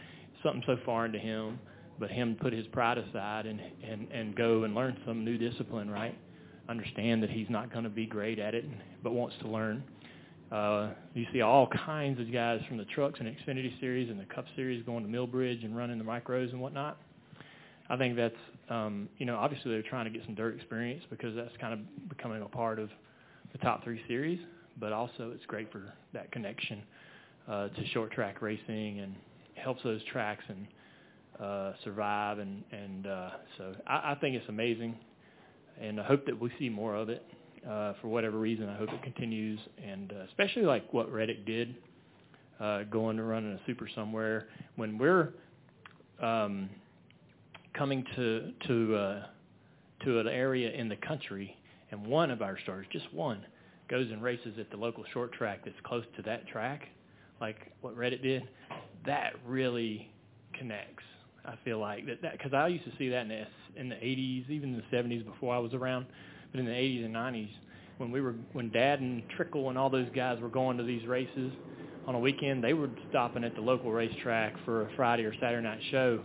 [0.42, 1.58] Something so foreign to him,
[1.98, 5.90] but him put his pride aside and and and go and learn some new discipline.
[5.90, 6.18] Right?
[6.68, 8.64] Understand that he's not going to be great at it,
[9.02, 9.82] but wants to learn.
[10.52, 14.24] Uh, you see all kinds of guys from the trucks and Xfinity Series and the
[14.26, 16.98] Cup Series going to Millbridge and running the micros and whatnot.
[17.88, 18.34] I think that's
[18.70, 22.08] um, you know obviously they're trying to get some dirt experience because that's kind of
[22.08, 22.90] becoming a part of
[23.52, 24.40] the top three series,
[24.78, 26.82] but also it's great for that connection
[27.48, 29.14] uh, to short track racing and
[29.54, 30.66] helps those tracks and
[31.40, 34.96] uh, survive and and uh, so I, I think it's amazing,
[35.80, 37.24] and I hope that we see more of it.
[37.68, 41.74] Uh, for whatever reason, I hope it continues, and uh, especially like what Reddick did,
[42.60, 45.32] uh, going to running a super somewhere when we're
[46.22, 46.68] um,
[47.76, 49.22] coming to to uh,
[50.04, 51.56] to an area in the country,
[51.90, 53.44] and one of our stars, just one,
[53.88, 56.82] goes and races at the local short track that's close to that track,
[57.40, 58.48] like what Reddick did,
[59.06, 60.10] that really
[60.58, 61.04] connects.
[61.44, 64.48] I feel like that because I used to see that in the in the 80s,
[64.50, 66.06] even the 70s before I was around,
[66.50, 67.50] but in the 80s and 90s
[67.98, 71.06] when we were when Dad and Trickle and all those guys were going to these
[71.06, 71.52] races
[72.06, 75.62] on a weekend, they were stopping at the local racetrack for a Friday or Saturday
[75.62, 76.20] night show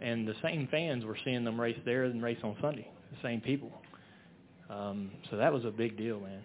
[0.00, 2.88] and the same fans were seeing them race there and race on Sunday.
[3.12, 3.70] The same people.
[4.70, 6.44] Um, so that was a big deal, man.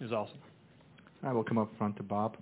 [0.00, 0.38] It was awesome.
[1.22, 2.36] I will come up front to Bob,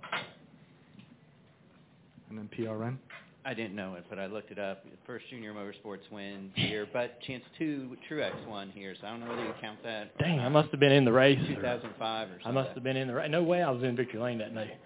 [2.29, 2.97] and then PRN.
[3.45, 4.85] I didn't know it, but I looked it up.
[5.05, 9.29] First junior motorsports win here, but chance two Truex won here, so I don't know
[9.29, 10.17] whether you count that.
[10.17, 11.39] Dang, I must have been in the race.
[11.47, 12.47] 2005 or something.
[12.47, 13.29] I must have been in the race.
[13.29, 14.77] No way I was in Victory Lane that day.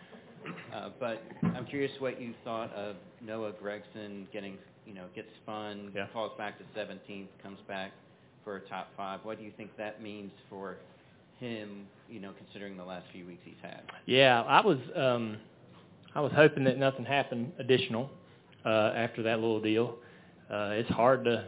[0.73, 1.21] Uh, but
[1.55, 6.07] I'm curious what you thought of Noah Gragson getting, you know, gets spun, Yeah.
[6.13, 7.91] falls back to 17th, comes back
[8.43, 9.19] for a top five.
[9.23, 10.77] What do you think that means for
[11.39, 13.81] him, you know, considering the last few weeks he's had?
[14.05, 15.37] Yeah, I was um
[16.15, 18.09] I was hoping that nothing happened additional
[18.65, 19.95] uh after that little deal.
[20.49, 21.45] Uh it's hard to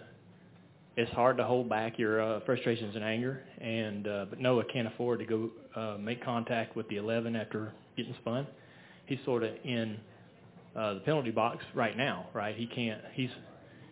[0.97, 4.87] it's hard to hold back your uh, frustrations and anger and uh but Noah can't
[4.87, 8.45] afford to go uh make contact with the 11 after getting spun.
[9.05, 9.97] He's sort of in
[10.79, 12.55] uh the penalty box right now, right?
[12.55, 13.29] He can't he's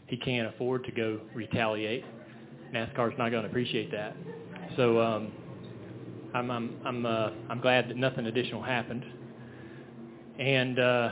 [0.07, 2.05] he can't afford to go retaliate.
[2.73, 4.15] NASCAR's not going to appreciate that.
[4.75, 5.31] So um
[6.33, 9.05] I'm I'm I'm uh, I'm glad that nothing additional happened.
[10.39, 11.09] And uh,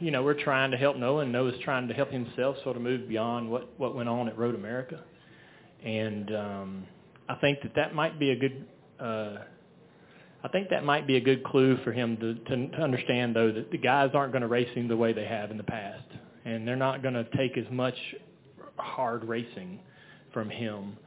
[0.00, 2.82] you know, we're trying to help Noah, and Noah's trying to help himself sort of
[2.82, 5.02] move beyond what what went on at Road America.
[5.84, 6.86] And um,
[7.28, 8.66] I think that that might be a good.
[8.98, 9.36] Uh,
[10.44, 13.50] I think that might be a good clue for him to, to, to understand, though,
[13.50, 16.04] that the guys aren't going to race him the way they have in the past,
[16.44, 17.94] and they're not going to take as much
[18.76, 19.80] hard racing
[20.34, 20.98] from him.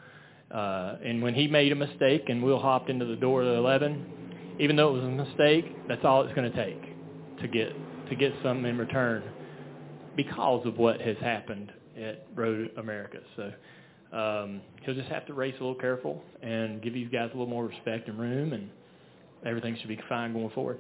[0.49, 3.53] Uh, and when he made a mistake and Will hopped into the door of the
[3.53, 6.81] 11, even though it was a mistake, that's all it's going to take
[7.41, 7.73] to get
[8.09, 9.21] to get something in return
[10.15, 11.71] because of what has happened
[12.01, 13.19] at Road America.
[13.35, 13.51] So
[14.17, 17.45] um, he'll just have to race a little careful and give these guys a little
[17.45, 18.69] more respect and room, and
[19.45, 20.79] everything should be fine going forward.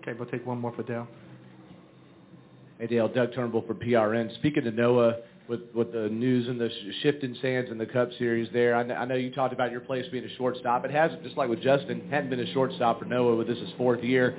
[0.00, 1.06] Okay, we'll take one more for Dale.
[2.78, 4.34] Hey Dale, Doug Turnbull for PRN.
[4.36, 5.16] Speaking to Noah
[5.48, 8.84] with with the news and the sh- shifting sands in the Cup Series there, I,
[8.84, 10.84] kn- I know you talked about your place being a shortstop.
[10.84, 13.68] It hasn't, just like with Justin, hadn't been a shortstop for Noah, but this is
[13.76, 14.36] fourth year.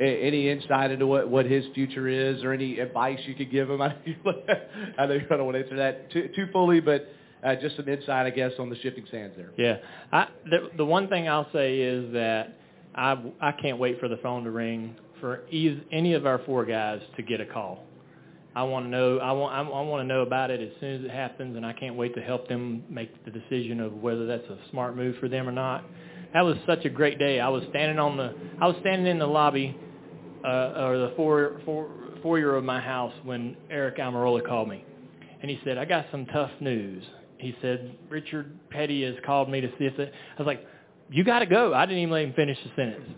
[0.00, 3.68] A- any insight into what, what his future is or any advice you could give
[3.68, 3.80] him?
[3.82, 3.94] I
[5.06, 7.08] know you don't want to answer that too, too fully, but
[7.44, 9.50] uh, just some insight, I guess, on the shifting sands there.
[9.56, 9.76] Yeah,
[10.12, 12.56] I, the the one thing I'll say is that
[12.94, 16.64] I I can't wait for the phone to ring for eas any of our four
[16.64, 17.84] guys to get a call.
[18.56, 21.00] I want to know I want I, I want to know about it as soon
[21.00, 24.26] as it happens, and I can't wait to help them make the decision of whether
[24.26, 25.84] that's a smart move for them or not.
[26.32, 27.40] That was such a great day.
[27.40, 29.76] I was standing on the I was standing in the lobby
[30.44, 31.90] uh, or the four four
[32.22, 34.84] foyer of my house when Eric Almirola called me,
[35.42, 37.04] and he said, "I got some tough news."
[37.38, 40.66] He said, "Richard Petty has called me to see if it." I was like,
[41.10, 43.08] "You got to go." I didn't even let him finish the sentence.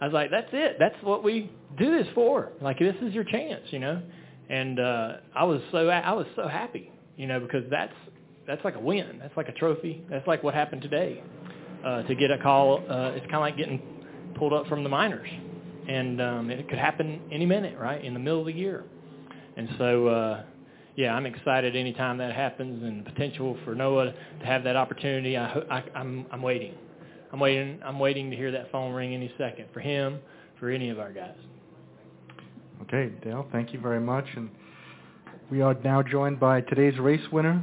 [0.00, 0.76] I was like, "That's it.
[0.78, 2.52] That's what we do this for.
[2.60, 4.02] Like this is your chance, you know."
[4.48, 7.94] And uh, I was so I was so happy, you know, because that's
[8.46, 9.18] that's like a win.
[9.20, 10.04] That's like a trophy.
[10.08, 11.22] That's like what happened today.
[11.84, 13.80] Uh, to get a call, uh, it's kind of like getting
[14.34, 15.28] pulled up from the minors,
[15.88, 18.84] and um, it could happen any minute, right, in the middle of the year.
[19.56, 20.42] And so, uh,
[20.96, 25.36] yeah, I'm excited anytime that happens, and the potential for Noah to have that opportunity.
[25.36, 26.74] I, I, I'm, I'm waiting.
[27.32, 27.80] I'm waiting.
[27.84, 30.18] I'm waiting to hear that phone ring any second for him,
[30.58, 31.36] for any of our guys.
[32.82, 34.24] Okay, Dale, thank you very much.
[34.36, 34.50] And
[35.50, 37.62] we are now joined by today's race winner,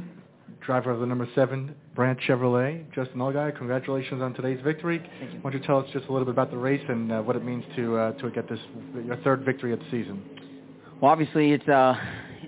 [0.64, 3.56] driver of the number seven Brandt Chevrolet, Justin Allgaier.
[3.56, 4.98] Congratulations on today's victory.
[5.20, 5.38] Thank you.
[5.40, 7.36] Why don't you tell us just a little bit about the race and uh, what
[7.36, 8.58] it means to uh, to get this
[9.04, 10.22] your third victory of the season?
[11.00, 11.94] Well, obviously, it's uh,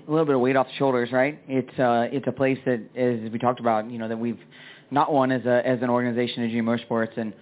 [0.07, 1.39] a little bit of weight off the shoulders, right?
[1.47, 4.39] It's uh, it's a place that, as we talked about, you know, that we've
[4.91, 7.33] not won as a as an organization in Junior Motorsports, and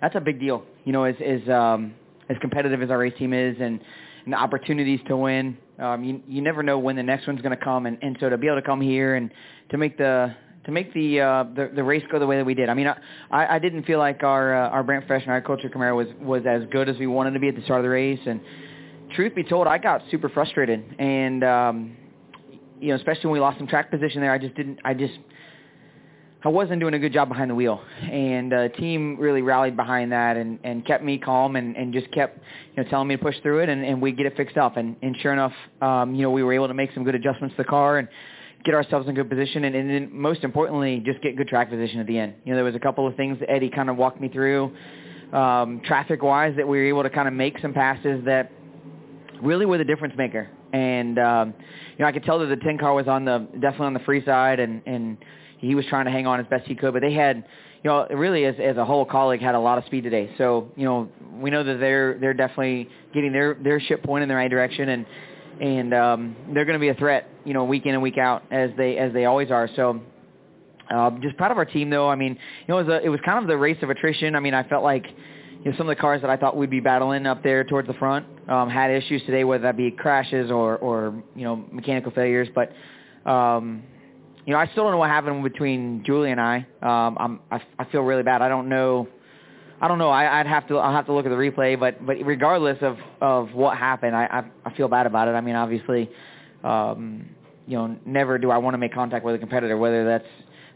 [0.00, 0.62] that's a big deal.
[0.84, 1.94] You know, as as um,
[2.28, 3.80] as competitive as our race team is, and,
[4.24, 7.56] and the opportunities to win, um, you you never know when the next one's going
[7.56, 9.30] to come, and and so to be able to come here and
[9.70, 12.54] to make the to make the uh, the, the race go the way that we
[12.54, 12.68] did.
[12.68, 12.96] I mean, I,
[13.30, 16.88] I didn't feel like our uh, our Brandt Professional Agriculture Camaro was was as good
[16.88, 18.40] as we wanted to be at the start of the race, and
[19.14, 21.96] truth be told, I got super frustrated, and um,
[22.80, 25.14] you know, especially when we lost some track position there, I just didn't, I just,
[26.44, 30.12] I wasn't doing a good job behind the wheel, and uh, team really rallied behind
[30.12, 32.38] that and and kept me calm and and just kept,
[32.76, 34.76] you know, telling me to push through it and and we get it fixed up,
[34.76, 37.54] and and sure enough, um, you know, we were able to make some good adjustments
[37.56, 38.08] to the car and
[38.64, 42.00] get ourselves in good position and, and then most importantly just get good track position
[42.00, 42.34] at the end.
[42.44, 44.74] You know there was a couple of things that eddie kind of walked me through
[45.32, 48.50] um, traffic wise that we were able to kind of make some passes that
[49.42, 50.48] really were the difference maker.
[50.74, 51.54] And um,
[51.96, 54.00] you know, I could tell that the ten car was on the definitely on the
[54.00, 55.16] free side, and and
[55.58, 56.92] he was trying to hang on as best he could.
[56.92, 57.36] But they had,
[57.84, 60.34] you know, really as as a whole, Kaulig had a lot of speed today.
[60.36, 61.08] So you know,
[61.40, 64.88] we know that they're they're definitely getting their their ship pointed in the right direction,
[64.88, 65.06] and
[65.60, 68.42] and um, they're going to be a threat, you know, week in and week out
[68.50, 69.68] as they as they always are.
[69.76, 70.00] So.
[70.90, 72.10] Um, just proud of our team, though.
[72.10, 74.36] I mean, you know, it was, a, it was kind of the race of attrition.
[74.36, 75.06] I mean, I felt like
[75.64, 77.88] you know, some of the cars that I thought we'd be battling up there towards
[77.88, 82.12] the front um, had issues today, whether that be crashes or, or you know, mechanical
[82.12, 82.48] failures.
[82.54, 82.72] But
[83.28, 83.82] um,
[84.44, 86.66] you know, I still don't know what happened between Julie and I.
[86.82, 88.42] Um, I'm, I, I feel really bad.
[88.42, 89.08] I don't know.
[89.80, 90.10] I don't know.
[90.10, 90.76] I, I'd have to.
[90.76, 91.80] I'll have to look at the replay.
[91.80, 95.32] But but regardless of of what happened, I I, I feel bad about it.
[95.32, 96.10] I mean, obviously,
[96.62, 97.30] um,
[97.66, 100.28] you know, never do I want to make contact with a competitor, whether that's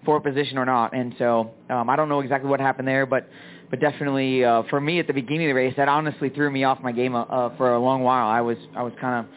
[0.05, 0.95] for position or not.
[0.95, 3.29] And so um, I don't know exactly what happened there, but
[3.71, 6.65] but definitely uh, for me at the beginning of the race, that honestly threw me
[6.65, 8.29] off my game uh, uh, for a long while.
[8.29, 9.33] I was I was kind of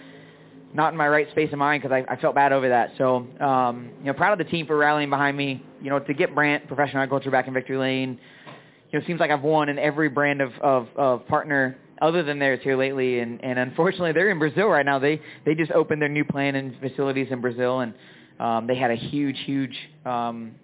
[0.74, 2.92] not in my right space of mind because I, I felt bad over that.
[2.98, 5.64] So um, you know, proud of the team for rallying behind me.
[5.82, 8.20] You know, to get Brandt Professional Agriculture back in victory lane.
[8.92, 12.24] You know, it seems like I've won in every brand of, of, of partner other
[12.24, 15.00] than theirs here lately, and, and unfortunately they're in Brazil right now.
[15.00, 17.94] They they just opened their new plant and facilities in Brazil, and
[18.40, 20.56] um, they had a huge huge um,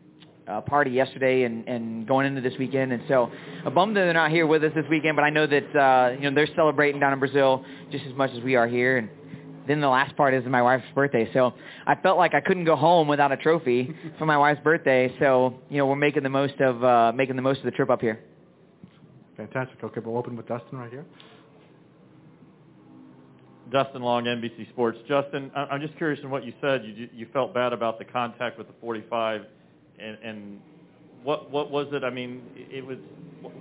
[0.47, 2.93] uh, party yesterday and, and going into this weekend.
[2.93, 3.31] And so
[3.65, 6.13] a bum that they're not here with us this weekend, but I know that, uh,
[6.13, 8.97] you know, they're celebrating down in Brazil just as much as we are here.
[8.97, 9.09] And
[9.67, 11.29] then the last part is my wife's birthday.
[11.33, 11.53] So
[11.85, 15.13] I felt like I couldn't go home without a trophy for my wife's birthday.
[15.19, 17.89] So, you know, we're making the most of, uh, making the most of the trip
[17.89, 18.19] up here.
[19.35, 19.83] Fantastic.
[19.83, 21.05] Okay, we'll open with Dustin right here.
[23.71, 24.97] Dustin Long, NBC Sports.
[25.07, 26.85] Justin, I- I'm just curious in what you said.
[26.85, 29.45] You you felt bad about the contact with the 45
[29.99, 30.61] and and
[31.23, 32.03] what what was it?
[32.03, 32.97] I mean, it was.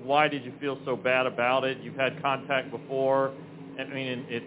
[0.03, 1.79] Why did you feel so bad about it?
[1.83, 3.33] You've had contact before.
[3.79, 4.47] I mean, it's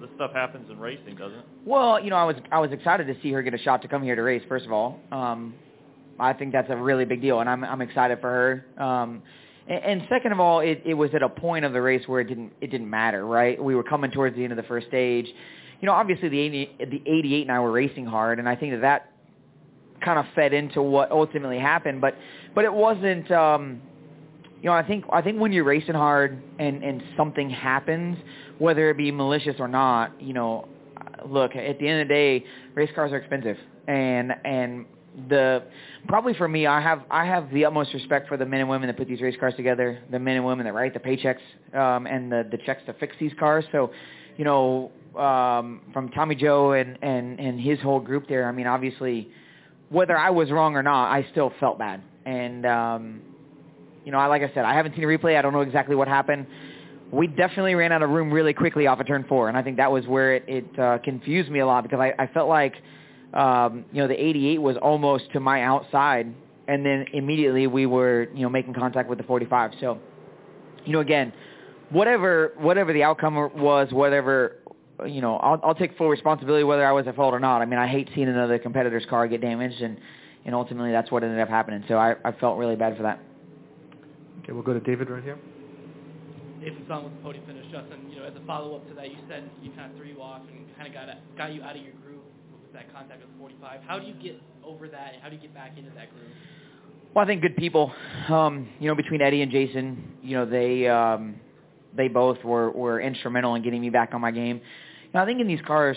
[0.00, 1.44] this stuff happens in racing, doesn't it?
[1.64, 3.88] Well, you know, I was I was excited to see her get a shot to
[3.88, 4.42] come here to race.
[4.48, 5.54] First of all, um,
[6.18, 8.82] I think that's a really big deal, and I'm I'm excited for her.
[8.82, 9.22] Um,
[9.68, 12.20] and, and second of all, it, it was at a point of the race where
[12.20, 13.62] it didn't it didn't matter, right?
[13.62, 15.26] We were coming towards the end of the first stage.
[15.80, 18.72] You know, obviously the 80, the 88 and I were racing hard, and I think
[18.72, 19.12] that that
[20.00, 22.00] kind of fed into what ultimately happened.
[22.00, 22.14] But
[22.54, 23.30] but it wasn't.
[23.30, 23.80] Um,
[24.62, 28.16] you know, I think I think when you're racing hard and and something happens,
[28.58, 30.66] whether it be malicious or not, you know,
[31.24, 33.56] look at the end of the day, race cars are expensive,
[33.86, 34.86] and and
[35.28, 35.62] the
[36.08, 38.86] probably for me, I have I have the utmost respect for the men and women
[38.88, 41.40] that put these race cars together, the men and women that write the paychecks
[41.78, 43.64] um, and the the checks to fix these cars.
[43.72, 43.92] So,
[44.36, 48.48] you know, um, from Tommy Joe and and and his whole group there.
[48.48, 49.30] I mean, obviously,
[49.88, 53.20] whether I was wrong or not, I still felt bad, and um,
[54.04, 55.36] you know, I like I said, I haven't seen a replay.
[55.36, 56.46] I don't know exactly what happened.
[57.12, 59.76] We definitely ran out of room really quickly off of turn four, and I think
[59.76, 62.74] that was where it, it uh, confused me a lot because I, I felt like,
[63.32, 66.34] um, you know, the 88 was almost to my outside,
[66.66, 69.72] and then immediately we were, you know, making contact with the 45.
[69.80, 70.00] So,
[70.84, 71.32] you know, again,
[71.90, 74.56] whatever whatever the outcome was, whatever,
[75.04, 77.60] you know, I'll, I'll take full responsibility whether I was at fault or not.
[77.60, 79.98] I mean, I hate seeing another competitor's car get damaged, and
[80.44, 81.84] and ultimately that's what ended up happening.
[81.88, 83.20] So I, I felt really bad for that.
[84.42, 85.38] Okay, we'll go to David right here.
[86.60, 87.64] David Song with the podium finish.
[87.70, 90.22] Justin, you know, as a follow-up to that, you said you kind of threw you
[90.22, 92.22] off and kind of got got you out of your groove
[92.62, 93.80] with that contact with 45.
[93.86, 95.14] How do you get over that?
[95.14, 96.30] and How do you get back into that groove?
[97.14, 97.92] Well, I think good people.
[98.28, 101.36] Um, you know, between Eddie and Jason, you know, they um,
[101.96, 104.60] they both were were instrumental in getting me back on my game.
[105.16, 105.96] You I think in these cars,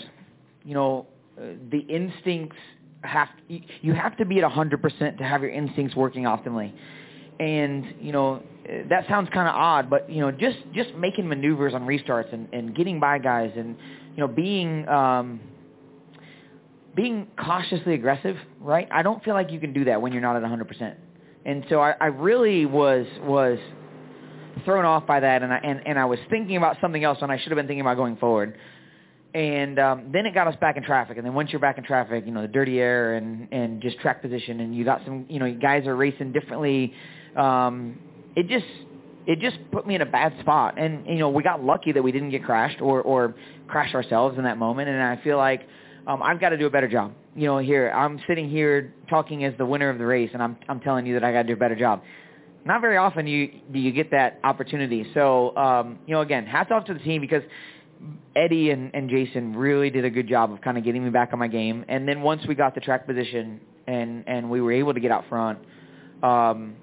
[0.64, 2.58] you know, uh, the instincts
[3.02, 6.74] have you have to be at 100% to have your instincts working optimally
[7.40, 8.44] and you know
[8.90, 12.48] that sounds kind of odd, but you know just just making maneuvers on restarts and,
[12.54, 13.78] and getting by guys and
[14.16, 15.40] you know being um,
[16.96, 18.88] being cautiously aggressive, right?
[18.92, 20.96] I don't feel like you can do that when you're not at 100%.
[21.46, 23.58] And so I, I really was was
[24.66, 27.32] thrown off by that, and I and, and I was thinking about something else, and
[27.32, 28.58] I should have been thinking about going forward.
[29.34, 31.84] And um, then it got us back in traffic, and then once you're back in
[31.84, 35.28] traffic, you know the dirty air and and just track position, and you got some,
[35.30, 36.94] you know, guys are racing differently
[37.36, 38.00] um,
[38.36, 38.66] it just
[39.28, 40.80] it just put me in a bad spot.
[40.80, 43.36] And you know, we got lucky that we didn't get crashed or or
[43.68, 44.90] crash ourselves in that moment.
[44.90, 45.68] And I feel like
[46.08, 47.14] um, I've got to do a better job.
[47.36, 50.58] You know, here I'm sitting here talking as the winner of the race, and I'm
[50.68, 52.02] I'm telling you that I got to do a better job.
[52.66, 55.06] Not very often you do you get that opportunity.
[55.14, 57.44] So um, you know, again, hats off to the team because
[58.36, 61.30] Eddie and, and Jason really did a good job of kind of getting me back
[61.34, 61.84] on my game.
[61.88, 65.12] And then once we got the track position and and we were able to get
[65.12, 65.60] out front,
[66.24, 66.76] um,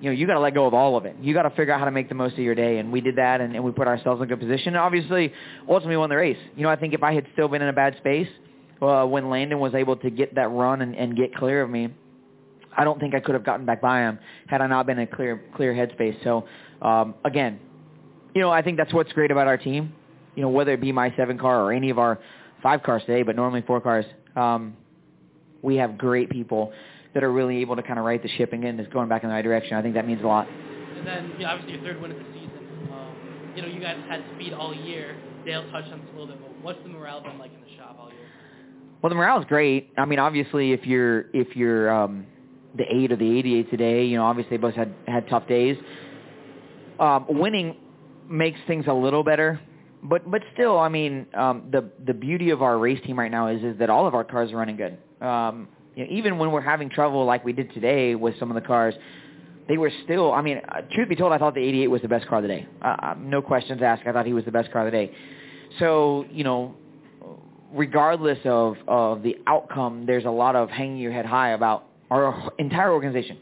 [0.00, 1.16] you know, you got to let go of all of it.
[1.20, 3.02] You got to figure out how to make the most of your day, and we
[3.02, 4.68] did that, and, and we put ourselves in a good position.
[4.68, 5.32] And obviously,
[5.68, 6.38] ultimately won the race.
[6.56, 8.28] You know, I think if I had still been in a bad space
[8.80, 11.92] uh, when Landon was able to get that run and, and get clear of me,
[12.74, 15.06] I don't think I could have gotten back by him had I not been in
[15.06, 16.22] a clear clear headspace.
[16.24, 16.46] So
[16.80, 17.58] um, again,
[18.34, 19.92] you know, I think that's what's great about our team.
[20.40, 22.18] You know, whether it be my seven car or any of our
[22.62, 24.74] five cars today, but normally four cars, um,
[25.60, 26.72] we have great people
[27.12, 29.22] that are really able to kind of right the ship and get us going back
[29.22, 29.76] in the right direction.
[29.76, 30.48] I think that means a lot.
[30.48, 32.88] And then, you know, obviously your third win of the season.
[32.90, 35.14] Um, you know, you guys had speed all year.
[35.44, 37.76] Dale touched on this a little bit, but what's the morale been like in the
[37.76, 38.26] shop all year?
[39.02, 39.92] Well, the morale is great.
[39.98, 42.24] I mean, obviously, if you're if you're um,
[42.78, 45.76] the eight or the 88 today, you know, obviously they both had had tough days.
[46.98, 47.76] Um, winning
[48.26, 49.60] makes things a little better,
[50.02, 53.48] but but still, I mean, um, the the beauty of our race team right now
[53.48, 54.98] is is that all of our cars are running good.
[55.20, 58.54] Um, you know, even when we're having trouble like we did today with some of
[58.54, 58.94] the cars,
[59.68, 60.32] they were still.
[60.32, 62.42] I mean, uh, truth be told, I thought the 88 was the best car of
[62.42, 62.66] the day.
[62.82, 64.02] Uh, uh, no questions asked.
[64.06, 65.12] I thought he was the best car of the day.
[65.78, 66.74] So you know,
[67.72, 72.52] regardless of of the outcome, there's a lot of hanging your head high about our
[72.58, 73.36] entire organization.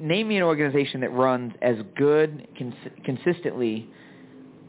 [0.00, 3.90] Name me an organization that runs as good cons- consistently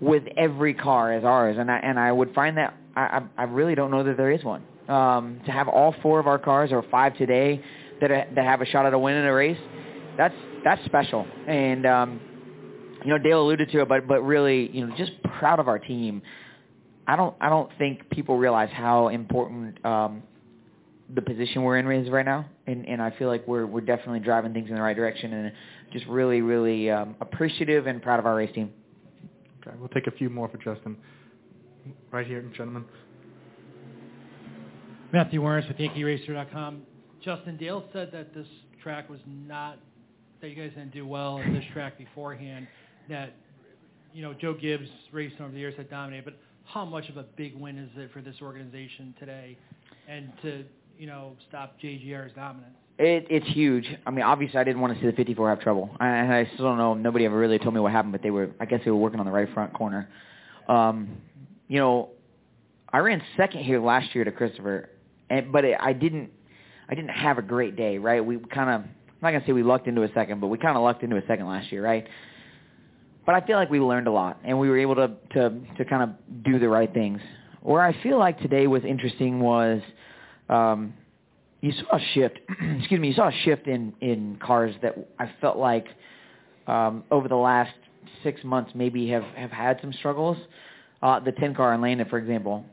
[0.01, 3.75] with every car as ours, and I and I would find that I I really
[3.75, 6.83] don't know that there is one um, to have all four of our cars or
[6.89, 7.63] five today
[8.01, 9.57] that are, that have a shot at a win in a race,
[10.17, 11.25] that's that's special.
[11.47, 12.19] And um,
[13.05, 15.79] you know, Dale alluded to it, but but really, you know, just proud of our
[15.79, 16.21] team.
[17.07, 20.23] I don't I don't think people realize how important um,
[21.13, 24.19] the position we're in is right now, and and I feel like we're we're definitely
[24.19, 25.53] driving things in the right direction, and
[25.93, 28.71] just really really um, appreciative and proud of our race team.
[29.61, 30.97] Okay, we'll take a few more for Justin.
[32.11, 32.85] Right here, gentlemen.
[35.11, 36.83] Matthew Warnes with YankeeRacer.com.
[37.23, 38.47] Justin Dale said that this
[38.81, 39.79] track was not
[40.41, 42.67] that you guys didn't do well at this track beforehand.
[43.09, 43.33] That
[44.13, 47.23] you know Joe Gibbs Racing over the years had dominated, but how much of a
[47.35, 49.57] big win is it for this organization today,
[50.07, 50.63] and to
[50.97, 52.78] you know stop JGR's dominance?
[52.99, 53.85] It, it's huge.
[54.05, 56.45] I mean, obviously, I didn't want to see the 54 have trouble, and I I
[56.53, 56.93] still don't know.
[56.93, 58.49] Nobody ever really told me what happened, but they were.
[58.59, 60.09] I guess they were working on the right front corner.
[60.67, 61.17] Um,
[61.69, 62.09] you know,
[62.91, 64.89] I ran second here last year to Christopher,
[65.29, 66.29] and but it, I didn't.
[66.89, 68.23] I didn't have a great day, right?
[68.23, 68.81] We kind of.
[68.81, 71.15] I'm not gonna say we lucked into a second, but we kind of lucked into
[71.15, 72.05] a second last year, right?
[73.25, 75.85] But I feel like we learned a lot, and we were able to to to
[75.85, 77.21] kind of do the right things.
[77.61, 79.81] Where I feel like today was interesting was.
[80.49, 80.95] Um,
[81.61, 82.39] you saw a shift.
[82.79, 83.09] excuse me.
[83.09, 85.87] You saw a shift in in cars that I felt like
[86.67, 87.73] um, over the last
[88.23, 90.37] six months maybe have have had some struggles.
[91.01, 92.65] Uh, the 10 car in Landon, for example,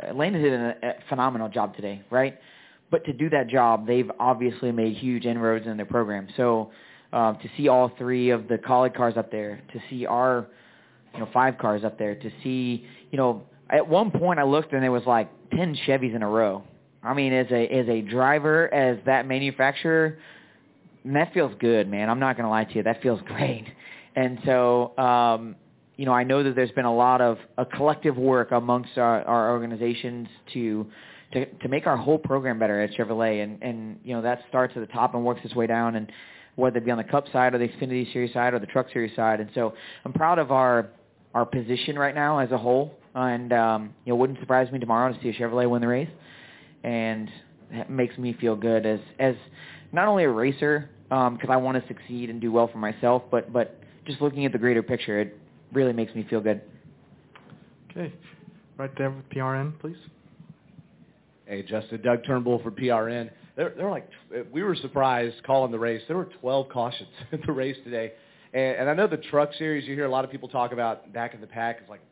[0.00, 2.38] uh, Landon did a, a phenomenal job today, right?
[2.88, 6.28] But to do that job, they've obviously made huge inroads in their program.
[6.36, 6.70] So
[7.12, 10.46] uh, to see all three of the Kaulig cars up there, to see our
[11.14, 14.72] you know five cars up there, to see you know at one point I looked
[14.72, 16.62] and there was like 10 Chevys in a row
[17.02, 20.18] I mean, as a as a driver, as that manufacturer,
[21.04, 22.10] that feels good, man.
[22.10, 22.82] I'm not to lie to you.
[22.82, 23.66] That feels great.
[24.16, 25.56] And so, um,
[25.96, 29.22] you know, I know that there's been a lot of a collective work amongst our,
[29.24, 30.86] our organizations to
[31.32, 34.74] to to make our whole program better at Chevrolet, and and you know that starts
[34.76, 36.10] at the top and works its way down, and
[36.56, 38.86] whether it be on the Cup side or the Xfinity Series side or the Truck
[38.92, 39.38] Series side.
[39.40, 39.74] And so,
[40.04, 40.88] I'm proud of our
[41.34, 45.12] our position right now as a whole, and um, you know, wouldn't surprise me tomorrow
[45.12, 46.08] to see a Chevrolet win the race
[46.84, 47.30] and
[47.70, 49.34] it makes me feel good as as
[49.92, 53.22] not only a racer because um, I want to succeed and do well for myself,
[53.30, 55.38] but but just looking at the greater picture, it
[55.72, 56.60] really makes me feel good.
[57.90, 58.12] Okay,
[58.76, 59.96] right there with PRN, please.
[61.46, 63.30] Hey, Justin, Doug Turnbull for PRN.
[63.56, 64.08] There, there were like
[64.52, 66.02] we were surprised calling the race.
[66.06, 68.12] There were 12 cautions in the race today,
[68.52, 69.86] and, and I know the Truck Series.
[69.88, 71.78] You hear a lot of people talk about back in the pack.
[71.80, 72.02] It's like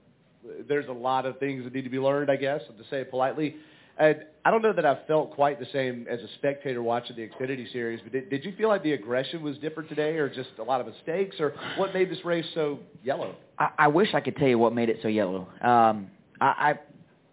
[0.69, 3.11] there's a lot of things that need to be learned, I guess, to say it
[3.11, 3.57] politely.
[3.99, 7.29] And I don't know that I felt quite the same as a spectator watching the
[7.29, 10.51] Xfinity Series, but did, did you feel like the aggression was different today, or just
[10.59, 13.35] a lot of mistakes, or what made this race so yellow?
[13.59, 15.49] I, I wish I could tell you what made it so yellow.
[15.63, 16.75] Um, I, I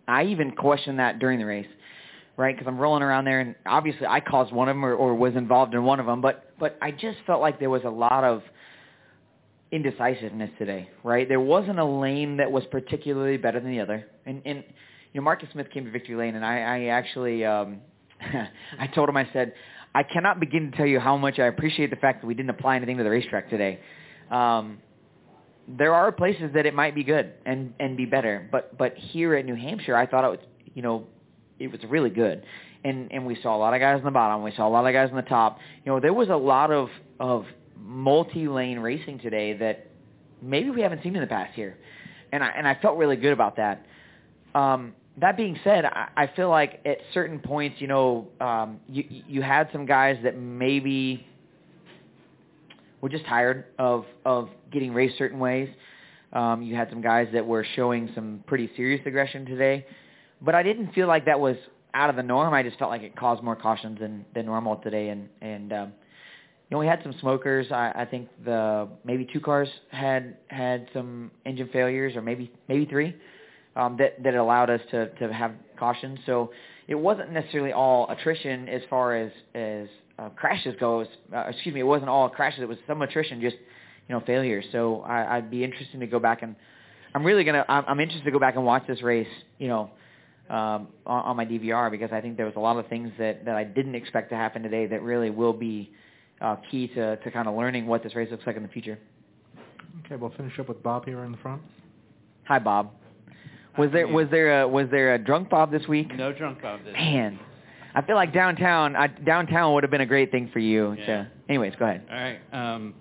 [0.08, 1.68] I even questioned that during the race,
[2.38, 2.56] right?
[2.56, 5.36] Because I'm rolling around there, and obviously I caused one of them or, or was
[5.36, 8.24] involved in one of them, but but I just felt like there was a lot
[8.24, 8.42] of
[9.72, 11.28] indecisiveness today, right?
[11.28, 14.64] There wasn't a lane that was particularly better than the other, and and
[15.14, 17.82] you know, Marcus Smith came to Victory Lane, and I, I actually, um,
[18.80, 19.54] I told him, I said,
[19.96, 22.50] I cannot begin to tell you how much I appreciate the fact that we didn't
[22.50, 23.80] apply anything to the racetrack today.
[24.32, 24.80] Um,
[25.68, 29.36] there are places that it might be good and and be better, but but here
[29.36, 30.40] at New Hampshire, I thought it was,
[30.74, 31.06] you know,
[31.60, 32.44] it was really good,
[32.84, 34.86] and and we saw a lot of guys on the bottom, we saw a lot
[34.86, 35.60] of guys on the top.
[35.86, 36.90] You know, there was a lot of
[37.20, 37.46] of
[37.78, 39.88] multi-lane racing today that
[40.42, 41.78] maybe we haven't seen in the past here,
[42.34, 43.86] and I and I felt really good about that.
[44.56, 49.04] Um, that being said, I, I feel like at certain points, you know, um, you
[49.10, 51.26] you had some guys that maybe
[53.02, 55.70] were just tired of of getting raced certain ways.
[56.32, 59.86] Um, you had some guys that were showing some pretty serious aggression today,
[60.42, 61.58] but I didn't feel like that was
[61.94, 62.54] out of the norm.
[62.56, 65.88] I just felt like it caused more cautions than than normal today, and and um,
[65.90, 67.68] you know we had some smokers.
[67.72, 72.86] I, I think the maybe two cars had had some engine failures, or maybe maybe
[72.86, 73.16] three
[73.76, 76.20] um, that that allowed us to to have caution.
[76.26, 76.52] So
[76.88, 79.88] it wasn't necessarily all attrition as far as as
[80.20, 81.08] uh, crashes goes.
[81.34, 82.62] Uh, excuse me, it wasn't all crashes.
[82.62, 83.58] It was some attrition, just
[84.08, 84.66] you know failures.
[84.72, 86.56] So I, I'd be interested to go back and
[87.16, 89.28] I'm really gonna I'm, I'm interested to go back and watch this race.
[89.58, 89.92] You know.
[90.50, 93.46] Um, on, on my DVR because I think there was a lot of things that,
[93.46, 95.90] that I didn't expect to happen today that really will be
[96.42, 99.00] uh, key to, to kind of learning what this race looks like in the future.
[100.06, 101.62] Okay, we'll finish up with Bob here in the front.
[102.44, 102.92] Hi, Bob.
[103.78, 106.16] Was there was there a was there a drunk Bob this week?
[106.16, 107.40] No drunk Bob this Man,
[107.96, 110.94] I feel like downtown I, downtown would have been a great thing for you.
[110.94, 111.26] Yeah.
[111.50, 112.04] Anyways, go ahead.
[112.10, 112.40] All right.
[112.52, 112.94] Um,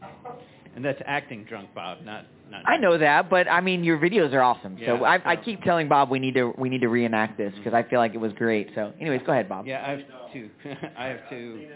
[0.75, 2.63] and that's acting drunk Bob, not not.
[2.67, 4.79] I know that, but I mean your videos are awesome.
[4.79, 7.53] Yeah, so I, I keep telling Bob we need to we need to reenact this
[7.57, 8.71] because I feel like it was great.
[8.75, 9.67] So, anyways, go ahead, Bob.
[9.67, 10.51] Yeah, I have two.
[10.97, 11.69] I have two.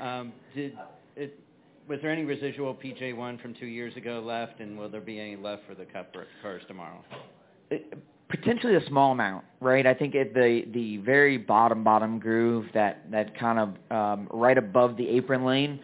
[0.00, 0.76] um, did
[1.16, 1.38] it?
[1.90, 5.34] Was there any residual PJ1 from two years ago left, and will there be any
[5.34, 7.02] left for the Cup cars tomorrow?
[8.28, 9.84] potentially a small amount, right?
[9.84, 14.56] I think at the the very bottom bottom groove, that that kind of um, right
[14.56, 15.80] above the apron lane,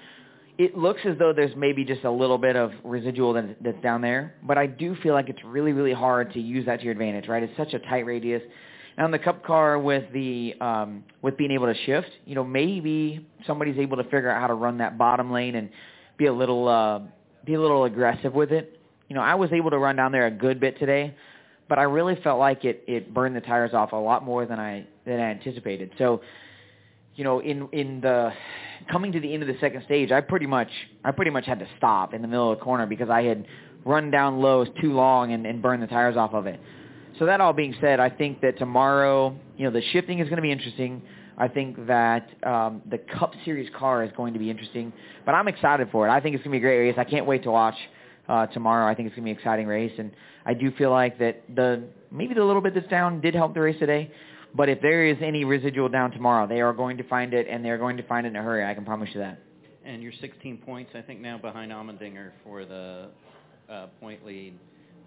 [0.59, 4.01] it looks as though there's maybe just a little bit of residual that, that's down
[4.01, 4.37] there.
[4.45, 7.27] But I do feel like it's really really hard to use that to your advantage,
[7.27, 7.43] right?
[7.43, 8.43] It's such a tight radius,
[8.97, 12.45] And on the Cup car with the um, with being able to shift, you know,
[12.45, 15.69] maybe somebody's able to figure out how to run that bottom lane and
[16.17, 17.01] be a little uh,
[17.45, 18.81] be a little aggressive with it.
[19.09, 21.15] You know, I was able to run down there a good bit today,
[21.69, 24.59] but I really felt like it it burned the tires off a lot more than
[24.59, 25.93] I than I anticipated.
[25.99, 26.23] So,
[27.15, 28.33] you know, in in the
[28.91, 30.71] coming to the end of the second stage, I pretty much
[31.05, 33.47] I pretty much had to stop in the middle of the corner because I had
[33.85, 36.61] run down lows too long and, and burned the tires off of it.
[37.19, 40.37] So that all being said, I think that tomorrow, you know, the shifting is going
[40.37, 41.03] to be interesting.
[41.39, 44.93] I think that um, the Cup Series car is going to be interesting,
[45.25, 46.11] but I'm excited for it.
[46.11, 46.95] I think it's going to be a great race.
[46.99, 47.75] I can't wait to watch
[48.29, 48.91] uh, tomorrow.
[48.91, 50.13] I think it's going to be an exciting race, and
[50.47, 53.61] I do feel like that the maybe the little bit that's down did help the
[53.61, 54.11] race today.
[54.55, 57.63] But if there is any residual down tomorrow, they are going to find it, and
[57.63, 58.65] they are going to find it in a hurry.
[58.65, 59.39] I can promise you that.
[59.85, 63.09] And you're 16 points, I think, now behind Allmendinger for the
[63.69, 64.59] uh, point lead.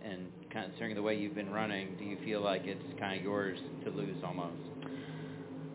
[0.05, 3.59] And considering the way you've been running, do you feel like it's kind of yours
[3.83, 4.53] to lose almost?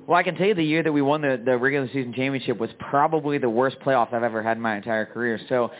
[0.06, 2.58] Well, I can tell you the year that we won the, the regular season championship
[2.58, 5.40] was probably the worst playoffs I've ever had in my entire career.
[5.48, 5.70] So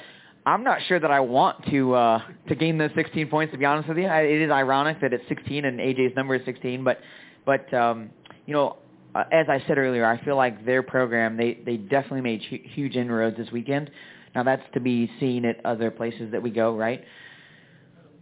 [0.46, 3.52] I'm not sure that I want to uh, to gain those 16 points.
[3.52, 6.34] To be honest with you, I, it is ironic that it's 16 and AJ's number
[6.36, 6.82] is 16.
[6.84, 7.00] But
[7.44, 8.10] but um,
[8.46, 8.76] you know,
[9.14, 12.96] uh, as I said earlier, I feel like their program they they definitely made huge
[12.96, 13.90] inroads this weekend.
[14.34, 17.04] Now that's to be seen at other places that we go, right?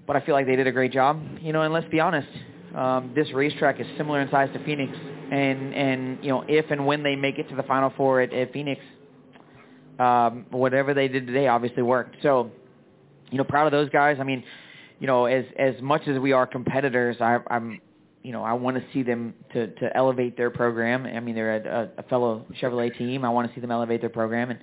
[0.07, 1.23] But I feel like they did a great job.
[1.41, 2.29] You know, and let's be honest,
[2.75, 4.93] um, this racetrack is similar in size to Phoenix,
[5.31, 8.33] and and you know if and when they make it to the Final Four at,
[8.33, 8.81] at Phoenix,
[9.99, 12.17] um, whatever they did today obviously worked.
[12.23, 12.51] So,
[13.31, 14.19] you know, proud of those guys.
[14.21, 14.43] I mean,
[15.01, 17.81] you know, as as much as we are competitors, I, I'm
[18.23, 21.07] you know, I want to see them to to elevate their program.
[21.07, 23.25] I mean, they're a, a fellow Chevrolet team.
[23.25, 24.61] I want to see them elevate their program, and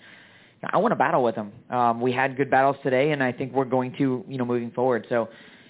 [0.72, 1.52] I want to battle with them.
[1.70, 4.72] Um, we had good battles today, and I think we're going to, you know, moving
[4.72, 5.06] forward.
[5.10, 5.30] So,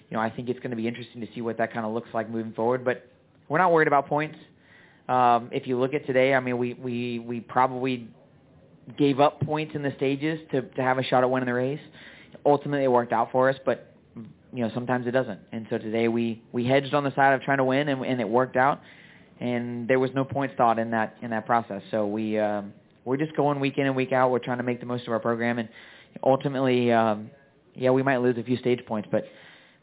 [0.09, 1.93] you know, I think it's going to be interesting to see what that kind of
[1.93, 2.83] looks like moving forward.
[2.83, 3.07] But
[3.47, 4.37] we're not worried about points.
[5.07, 8.07] Um, if you look at today, I mean, we we we probably
[8.97, 11.79] gave up points in the stages to to have a shot at winning the race.
[12.45, 13.93] Ultimately, it worked out for us, but
[14.53, 15.39] you know sometimes it doesn't.
[15.51, 18.19] And so today we we hedged on the side of trying to win, and, and
[18.21, 18.81] it worked out.
[19.39, 21.81] And there was no points thought in that in that process.
[21.91, 22.73] So we um,
[23.05, 24.31] we're just going week in and week out.
[24.31, 25.69] We're trying to make the most of our program, and
[26.23, 27.31] ultimately, um,
[27.73, 29.25] yeah, we might lose a few stage points, but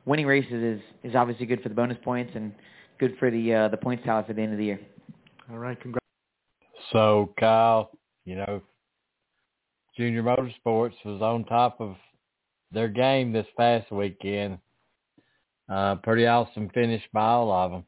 [0.07, 2.53] winning races is is obviously good for the bonus points and
[2.99, 4.81] good for the uh, the points tally for the end of the year.
[5.51, 6.05] All right, congrats.
[6.93, 7.91] So Kyle,
[8.25, 8.63] you know,
[9.97, 11.97] Junior Motorsports was on top of
[12.73, 14.59] their game this past weekend.
[15.69, 17.85] Uh, pretty awesome finish by all of them.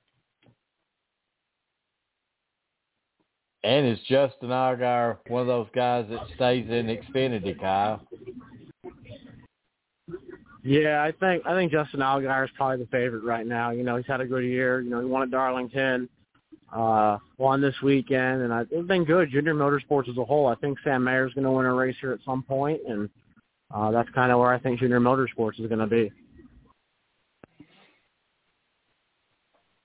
[3.64, 8.00] And is Justin Allgaier one of those guys that stays in Xfinity, Kyle?
[10.68, 13.70] Yeah, I think I think Justin Allgaier is probably the favorite right now.
[13.70, 14.82] You know, he's had a good year.
[14.82, 16.10] You know, he won at Darlington,
[16.70, 19.30] uh, won this weekend, and I, it's been good.
[19.30, 20.46] Junior Motorsports as a whole.
[20.46, 23.08] I think Sam Mayer's going to win a race here at some point, and
[23.74, 26.12] uh, that's kind of where I think Junior Motorsports is going to be.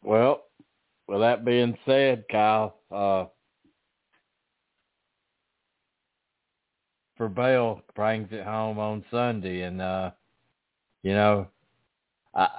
[0.04, 0.44] Well,
[1.08, 3.28] with that being said, Kyle, uh,
[7.16, 10.12] for Bell brings it home on Sunday, and uh,
[11.04, 11.48] you know,
[12.36, 12.50] I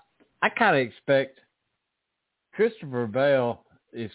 [0.42, 1.40] I kind of expect
[2.54, 4.10] Christopher Bell is.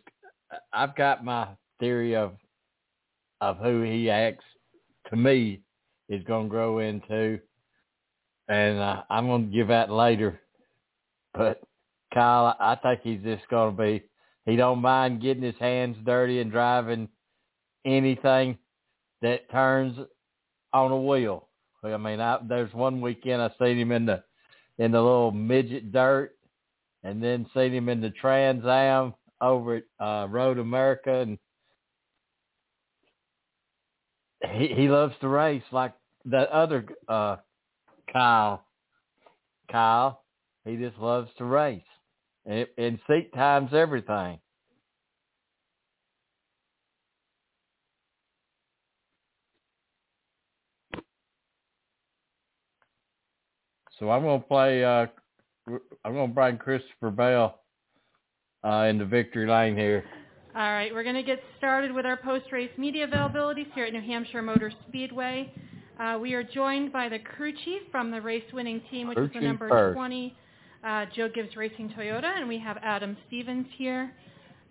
[0.73, 1.49] I've got my
[1.79, 2.33] theory of
[3.41, 4.45] of who he acts
[5.09, 5.61] to me
[6.09, 7.39] is going to grow into,
[8.47, 10.39] and uh, I'm going to give that later.
[11.33, 11.61] But
[12.13, 14.03] Kyle, I think he's just going to be.
[14.45, 17.07] He don't mind getting his hands dirty and driving
[17.85, 18.57] anything
[19.21, 19.97] that turns
[20.73, 21.48] on a wheel.
[21.83, 24.23] I mean, I, there's one weekend I seen him in the
[24.77, 26.35] in the little midget dirt,
[27.03, 31.37] and then seen him in the Trans Am over at uh, Road America, and
[34.57, 35.93] he he loves to race like
[36.25, 37.37] that other uh,
[38.11, 38.65] Kyle.
[39.71, 40.23] Kyle,
[40.65, 41.81] he just loves to race,
[42.45, 44.39] and, and seat times everything.
[53.99, 54.83] So I'm going to play.
[54.83, 55.07] Uh,
[56.05, 57.59] I'm going to bring Christopher Bell
[58.63, 60.05] uh, into victory lane here.
[60.55, 64.01] All right, we're going to get started with our post-race media availabilities here at New
[64.01, 65.53] Hampshire Motor Speedway.
[65.99, 69.31] Uh, we are joined by the crew chief from the race-winning team, which Crew is
[69.33, 69.95] the number first.
[69.95, 70.35] 20,
[70.83, 74.11] uh, Joe Gibbs Racing Toyota, and we have Adam Stevens here.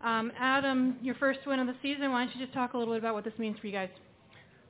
[0.03, 2.11] Um, Adam, your first win of the season.
[2.11, 3.91] Why don't you just talk a little bit about what this means for you guys?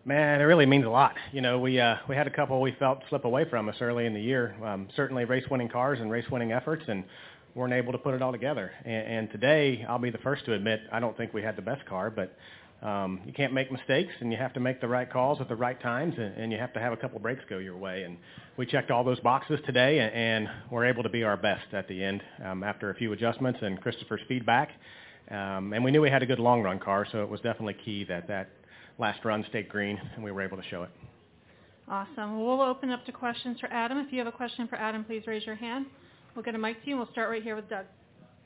[0.04, 1.16] Man, it really means a lot.
[1.32, 4.06] You know, we uh, we had a couple we felt slip away from us early
[4.06, 4.54] in the year.
[4.64, 7.04] Um, certainly, race-winning cars and race-winning efforts, and
[7.54, 8.70] weren't able to put it all together.
[8.84, 11.62] And, and today, I'll be the first to admit, I don't think we had the
[11.62, 12.36] best car, but
[12.86, 15.56] um, you can't make mistakes, and you have to make the right calls at the
[15.56, 18.04] right times, and, and you have to have a couple breaks go your way.
[18.04, 18.16] And
[18.56, 21.88] we checked all those boxes today, and, and we're able to be our best at
[21.88, 24.70] the end um, after a few adjustments and Christopher's feedback.
[25.30, 27.74] Um, and we knew we had a good long run car, so it was definitely
[27.84, 28.48] key that that
[28.98, 30.90] last run stayed green, and we were able to show it.
[31.88, 32.38] Awesome.
[32.38, 33.98] Well, we'll open up to questions for Adam.
[33.98, 35.86] If you have a question for Adam, please raise your hand.
[36.34, 37.86] We'll get a mic to you, and we'll start right here with Doug.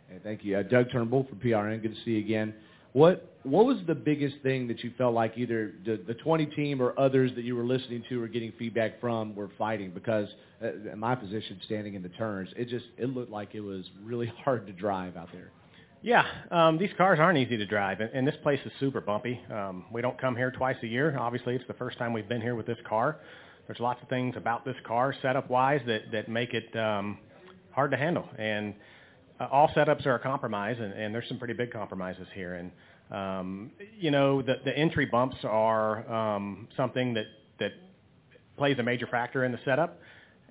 [0.08, 0.56] Hey, thank you.
[0.58, 1.82] Uh, Doug Turnbull from PRN.
[1.82, 2.54] Good to see you again.
[2.92, 6.80] What what was the biggest thing that you felt like either the, the 20 team
[6.80, 9.90] or others that you were listening to or getting feedback from were fighting?
[9.90, 10.28] Because
[10.62, 13.84] uh, in my position, standing in the turns, it just it looked like it was
[14.04, 15.50] really hard to drive out there.
[16.04, 19.40] Yeah, um, these cars aren't easy to drive, and, and this place is super bumpy.
[19.52, 21.16] Um, we don't come here twice a year.
[21.16, 23.20] Obviously, it's the first time we've been here with this car.
[23.68, 27.18] There's lots of things about this car, setup-wise, that that make it um,
[27.70, 28.28] hard to handle.
[28.36, 28.74] And
[29.38, 32.54] uh, all setups are a compromise, and, and there's some pretty big compromises here.
[32.54, 32.72] And
[33.16, 37.26] um, you know, the, the entry bumps are um, something that
[37.60, 37.74] that
[38.56, 40.00] plays a major factor in the setup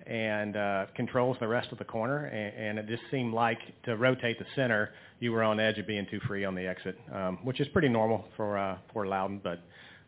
[0.08, 2.26] and uh, controls the rest of the corner.
[2.26, 4.92] And, and it just seemed like to rotate the center,
[5.22, 7.88] you were on edge of being too free on the exit, um, which is pretty
[7.88, 9.62] normal for uh, for Loudon, but.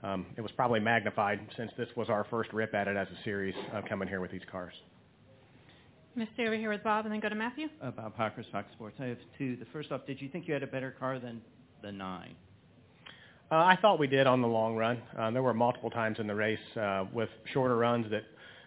[0.05, 3.23] Um, it was probably magnified since this was our first rip at it as a
[3.23, 4.73] series uh, coming here with these cars.
[6.13, 7.69] I'm going to stay over here with Bob and then go to Matthew.
[7.81, 8.97] Uh, Bob Pockrass, Fox Sports.
[8.99, 9.55] I have two.
[9.55, 11.41] The first off, did you think you had a better car than
[11.81, 12.35] the nine?
[13.51, 15.01] Uh, I thought we did on the long run.
[15.17, 18.25] Uh, there were multiple times in the race uh, with shorter runs that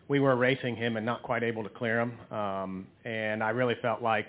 [0.09, 2.19] we were racing him and not quite able to clear him.
[2.33, 4.29] Um, and I really felt like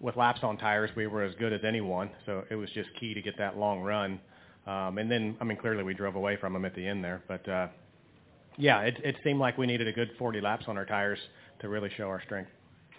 [0.00, 2.10] with laps on tires, we were as good as anyone.
[2.26, 4.20] So it was just key to get that long run.
[4.66, 7.22] Um, and then, I mean, clearly we drove away from him at the end there.
[7.26, 7.68] But uh,
[8.56, 11.18] yeah, it, it seemed like we needed a good 40 laps on our tires
[11.60, 12.50] to really show our strength.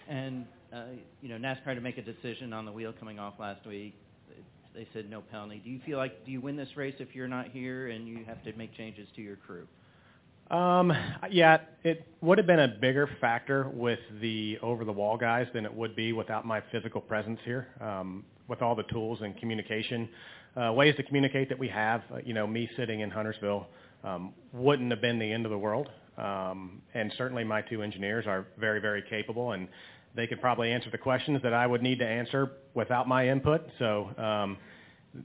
[0.08, 0.84] And uh,
[1.20, 3.94] you know, NASCAR to make a decision on the wheel coming off last week.
[4.74, 5.60] They said no penalty.
[5.64, 8.24] Do you feel like do you win this race if you're not here and you
[8.24, 9.66] have to make changes to your crew?
[10.50, 10.92] Um,
[11.30, 15.94] yeah, it would have been a bigger factor with the over-the-wall guys than it would
[15.94, 17.68] be without my physical presence here.
[17.80, 20.08] Um, with all the tools and communication,
[20.60, 23.68] uh, ways to communicate that we have, uh, you know, me sitting in Huntersville
[24.02, 25.88] um, wouldn't have been the end of the world.
[26.18, 29.68] Um, and certainly my two engineers are very, very capable, and
[30.16, 33.62] they could probably answer the questions that I would need to answer without my input.
[33.78, 34.58] So um,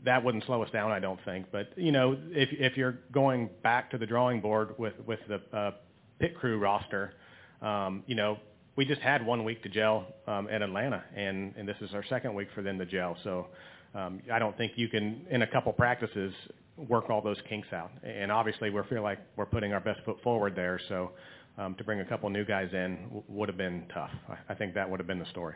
[0.03, 1.47] that wouldn't slow us down, I don't think.
[1.51, 5.41] But you know, if if you're going back to the drawing board with with the
[5.55, 5.71] uh,
[6.19, 7.13] pit crew roster,
[7.61, 8.37] um, you know,
[8.75, 12.03] we just had one week to gel um, in Atlanta, and and this is our
[12.05, 13.17] second week for them to gel.
[13.23, 13.47] So
[13.93, 16.33] um, I don't think you can in a couple practices
[16.77, 17.91] work all those kinks out.
[18.03, 20.79] And obviously, we feel like we're putting our best foot forward there.
[20.89, 21.11] So
[21.57, 24.11] um, to bring a couple new guys in w- would have been tough.
[24.27, 25.55] I, I think that would have been the story.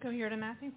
[0.00, 0.72] Go here to Matthew.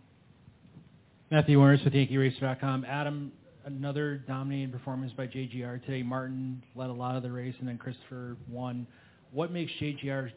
[1.32, 2.86] Matthew Warners with YankeeRacer.com.
[2.86, 3.32] Adam,
[3.66, 6.04] another dominating performance by JGR today.
[6.04, 8.86] Martin led a lot of the race, and then Christopher won.
[9.32, 10.30] What makes JGR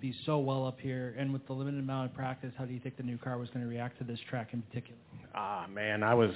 [0.00, 1.16] be so well up here?
[1.18, 3.48] And with the limited amount of practice, how do you think the new car was
[3.48, 4.96] going to react to this track in particular?
[5.34, 6.30] Ah, man, I was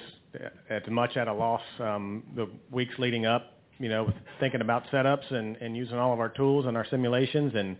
[0.68, 3.58] as much at a loss um, the weeks leading up.
[3.78, 7.52] You know, thinking about setups and, and using all of our tools and our simulations.
[7.54, 7.76] And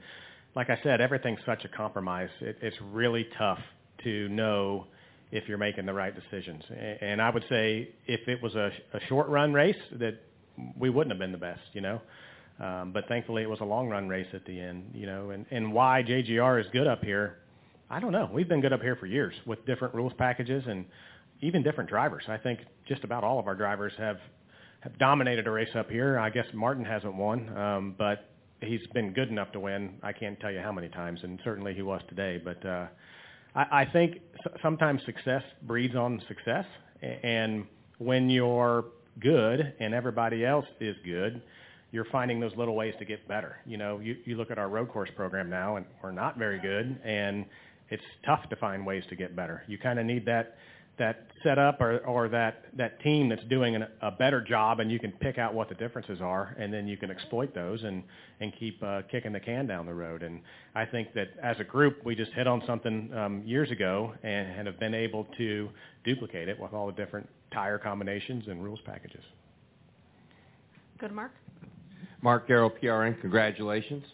[0.54, 2.30] like I said, everything's such a compromise.
[2.40, 3.60] It, it's really tough
[4.04, 4.86] to know
[5.32, 6.62] if you're making the right decisions.
[7.00, 10.20] And I would say if it was a, a short run race, that
[10.78, 12.00] we wouldn't have been the best, you know.
[12.60, 15.30] Um, but thankfully, it was a long run race at the end, you know.
[15.30, 17.38] And, and why JGR is good up here,
[17.90, 18.30] I don't know.
[18.32, 20.84] We've been good up here for years with different rules packages and
[21.40, 22.24] even different drivers.
[22.28, 24.18] I think just about all of our drivers have
[24.80, 26.18] have dominated a race up here.
[26.18, 28.28] I guess Martin hasn't won, um, but
[28.60, 29.94] he's been good enough to win.
[30.02, 32.40] I can't tell you how many times, and certainly he was today.
[32.44, 32.86] But uh,
[33.54, 34.20] I, I think
[34.62, 36.66] sometimes success breeds on success,
[37.22, 37.66] and
[37.98, 38.84] when you're
[39.20, 41.42] good and everybody else is good,
[41.90, 43.56] you're finding those little ways to get better.
[43.66, 46.58] You know, you, you look at our road course program now, and we're not very
[46.58, 47.44] good, and
[47.90, 49.62] it's tough to find ways to get better.
[49.66, 50.56] You kind of need that
[51.02, 55.00] that setup or, or that, that team that's doing an, a better job and you
[55.00, 58.04] can pick out what the differences are and then you can exploit those and,
[58.38, 60.22] and keep uh, kicking the can down the road.
[60.22, 60.40] And
[60.76, 64.48] I think that as a group, we just hit on something um, years ago and,
[64.52, 65.68] and have been able to
[66.04, 69.24] duplicate it with all the different tire combinations and rules packages.
[71.00, 71.32] Go to Mark.
[72.22, 74.04] Mark Garrow, PRN, congratulations.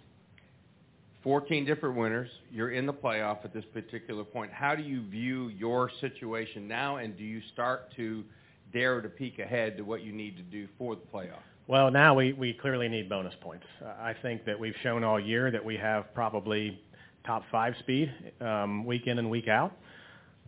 [1.23, 2.31] 14 different winners.
[2.51, 4.53] You're in the playoff at this particular point.
[4.53, 8.25] How do you view your situation now, and do you start to
[8.73, 11.41] dare to peek ahead to what you need to do for the playoff?
[11.67, 13.67] Well, now we, we clearly need bonus points.
[14.01, 16.81] I think that we've shown all year that we have probably
[17.27, 18.11] top five speed
[18.41, 19.77] um, week in and week out.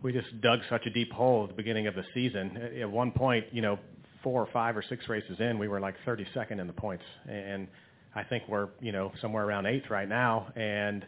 [0.01, 2.57] We just dug such a deep hole at the beginning of the season.
[2.57, 3.77] At, at one point, you know,
[4.23, 7.67] four or five or six races in, we were like 32nd in the points, and
[8.15, 11.05] I think we're you know somewhere around eighth right now, and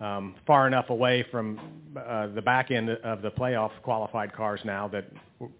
[0.00, 1.58] um, far enough away from
[1.96, 5.10] uh, the back end of the playoff qualified cars now that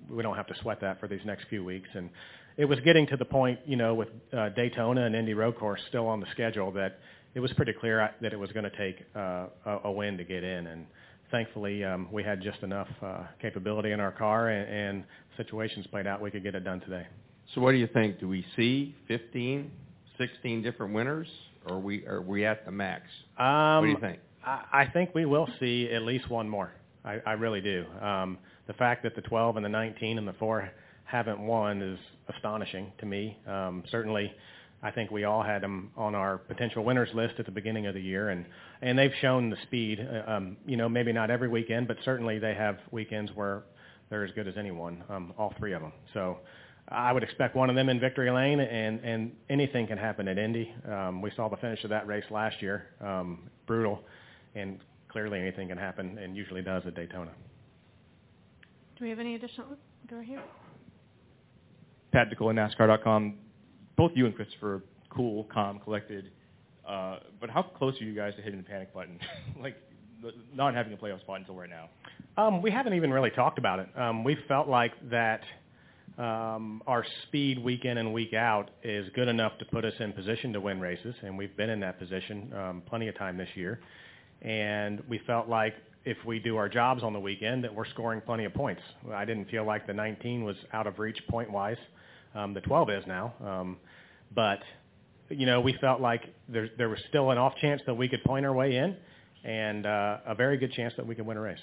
[0.09, 1.89] we don't have to sweat that for these next few weeks.
[1.95, 2.11] And
[2.57, 5.81] it was getting to the point, you know, with uh, Daytona and Indy Road Course
[5.89, 6.99] still on the schedule that
[7.35, 10.25] it was pretty clear that it was going to take uh, a, a win to
[10.25, 10.67] get in.
[10.67, 10.87] And
[11.31, 15.05] thankfully, um, we had just enough uh, capability in our car, and, and
[15.37, 17.07] situations played out we could get it done today.
[17.55, 18.21] So what do you think?
[18.21, 19.71] Do we see 15,
[20.19, 21.29] 16 different winners,
[21.67, 23.05] or are we are we at the max?
[23.39, 24.19] Um, what do you think?
[24.45, 26.73] I, I think we will see at least one more.
[27.05, 27.85] I, I really do.
[28.01, 30.71] Um, the fact that the 12 and the 19 and the four
[31.05, 31.99] haven't won is
[32.35, 33.37] astonishing to me.
[33.47, 34.33] Um, certainly,
[34.83, 37.95] I think we all had them on our potential winners list at the beginning of
[37.95, 38.47] the year, and
[38.83, 40.01] and they've shown the speed.
[40.01, 43.63] Uh, Um, you know, maybe not every weekend, but certainly they have weekends where
[44.11, 45.03] they're as good as anyone.
[45.09, 45.93] Um, all three of them.
[46.15, 46.39] So.
[46.89, 50.39] I would expect one of them in victory lane, and and anything can happen at
[50.39, 50.73] Indy.
[50.89, 54.01] Um, we saw the finish of that race last year, um, brutal,
[54.55, 54.79] and
[55.09, 57.31] clearly anything can happen, and usually does at Daytona.
[58.99, 59.69] Do we have any additional?
[60.09, 60.43] Go right here.
[62.13, 63.35] Pat DeCola, NASCAR.com.
[63.97, 66.31] Both you and Christopher, cool, calm, collected.
[66.87, 69.19] Uh, but how close are you guys to hitting the panic button?
[69.61, 69.77] like
[70.55, 71.89] not having a playoff spot until right now.
[72.37, 73.89] Um, we haven't even really talked about it.
[73.97, 75.43] Um, we felt like that
[76.19, 80.13] um, our speed week in and week out is good enough to put us in
[80.13, 83.49] position to win races, and we've been in that position um, plenty of time this
[83.55, 83.81] year.
[84.43, 88.21] And we felt like if we do our jobs on the weekend, that we're scoring
[88.21, 88.83] plenty of points.
[89.13, 91.79] I didn't feel like the 19 was out of reach point-wise.
[92.35, 93.77] Um, the 12 is now, um,
[94.35, 94.61] but
[95.31, 98.23] you know we felt like there there was still an off chance that we could
[98.25, 98.97] point our way in,
[99.45, 101.59] and uh, a very good chance that we could win a race.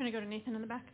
[0.00, 0.84] I'm to go to Nathan in the back.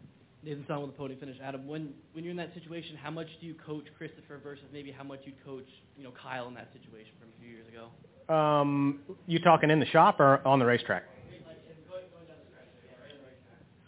[0.48, 1.36] Nathan Song with the podium finish.
[1.44, 4.90] Adam, when when you're in that situation, how much do you coach Christopher versus maybe
[4.90, 8.34] how much you coach, you know, Kyle in that situation from a few years ago?
[8.34, 11.04] Um, you talking in the shop or on the racetrack?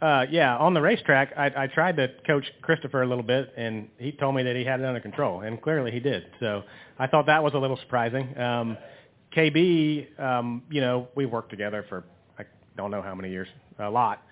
[0.03, 3.89] Uh, yeah, on the racetrack, I, I tried to coach Christopher a little bit, and
[3.99, 6.25] he told me that he had it under control, and clearly he did.
[6.41, 6.63] So
[6.99, 8.37] I thought that was a little surprising.
[8.39, 8.79] Um,
[9.35, 12.05] KB, um, you know, we worked together for
[12.39, 12.45] I
[12.77, 13.49] don't know how many years,
[13.79, 14.23] a lot.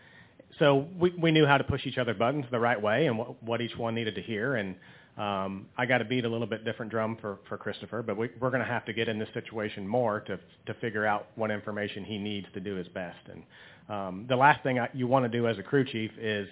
[0.59, 3.43] So we we knew how to push each other buttons the right way and what,
[3.43, 4.57] what each one needed to hear.
[4.57, 4.75] And
[5.17, 8.31] um, I got to beat a little bit different drum for for Christopher, but we,
[8.41, 11.51] we're going to have to get in this situation more to to figure out what
[11.51, 13.19] information he needs to do his best.
[13.31, 13.43] And
[13.89, 16.49] um, the last thing I, you want to do as a crew chief is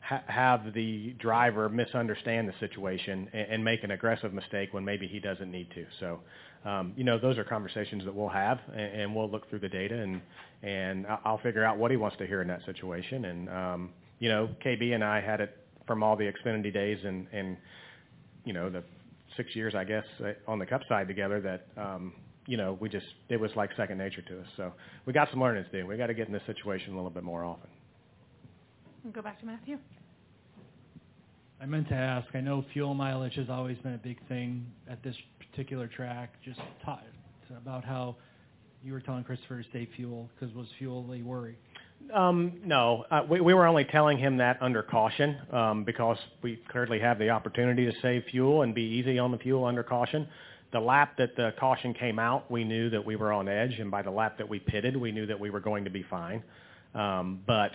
[0.00, 5.06] ha- have the driver misunderstand the situation and, and make an aggressive mistake when maybe
[5.06, 5.86] he doesn't need to.
[6.00, 6.20] So,
[6.68, 9.68] um, you know, those are conversations that we'll have, and, and we'll look through the
[9.68, 10.20] data and
[10.64, 13.26] and I- I'll figure out what he wants to hear in that situation.
[13.26, 15.56] And um, you know, KB and I had it
[15.86, 17.56] from all the Xfinity days and and
[18.44, 18.82] you know the
[19.36, 22.14] six years I guess uh, on the Cup side together that um,
[22.46, 24.46] you know we just it was like second nature to us.
[24.56, 24.72] So
[25.06, 25.86] we got some learning to do.
[25.86, 27.68] We got to get in this situation a little bit more often.
[29.04, 29.78] We'll go back to Matthew.
[31.60, 35.02] I meant to ask, I know fuel mileage has always been a big thing at
[35.02, 36.34] this particular track.
[36.44, 37.00] Just talk
[37.56, 38.16] about how
[38.84, 41.56] you were telling Christopher to save fuel because was fuel a worry?
[42.12, 46.60] Um, no, uh, we, we were only telling him that under caution um, because we
[46.70, 50.28] clearly have the opportunity to save fuel and be easy on the fuel under caution.
[50.72, 53.90] The lap that the caution came out, we knew that we were on edge, and
[53.90, 56.42] by the lap that we pitted, we knew that we were going to be fine.
[56.94, 57.72] Um, but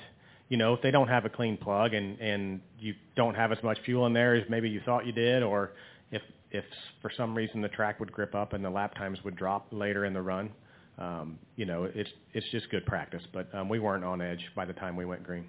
[0.48, 3.64] you know, if they don't have a clean plug and and you don't have as
[3.64, 5.72] much fuel in there as maybe you thought you did, or
[6.12, 6.66] if if
[7.02, 10.06] for some reason the track would grip up and the lap times would drop later
[10.06, 10.52] in the run,
[11.00, 13.24] um, you know, it's it's just good practice.
[13.34, 15.46] But um, we weren't on edge by the time we went green.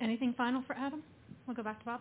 [0.00, 1.02] Anything final for Adam?
[1.46, 2.00] We'll go back to Bob.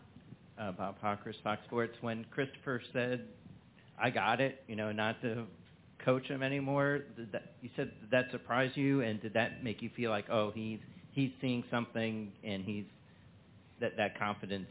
[0.60, 3.28] uh, Bob Pockrass, Fox Sports, when Christopher said,
[4.00, 5.46] "I got it," you know, not to
[6.04, 7.02] coach him anymore.
[7.16, 10.26] Did that, you said did that surprise you, and did that make you feel like,
[10.32, 10.80] oh, he's
[11.12, 12.86] he's seeing something, and he's
[13.80, 14.68] that that confidence,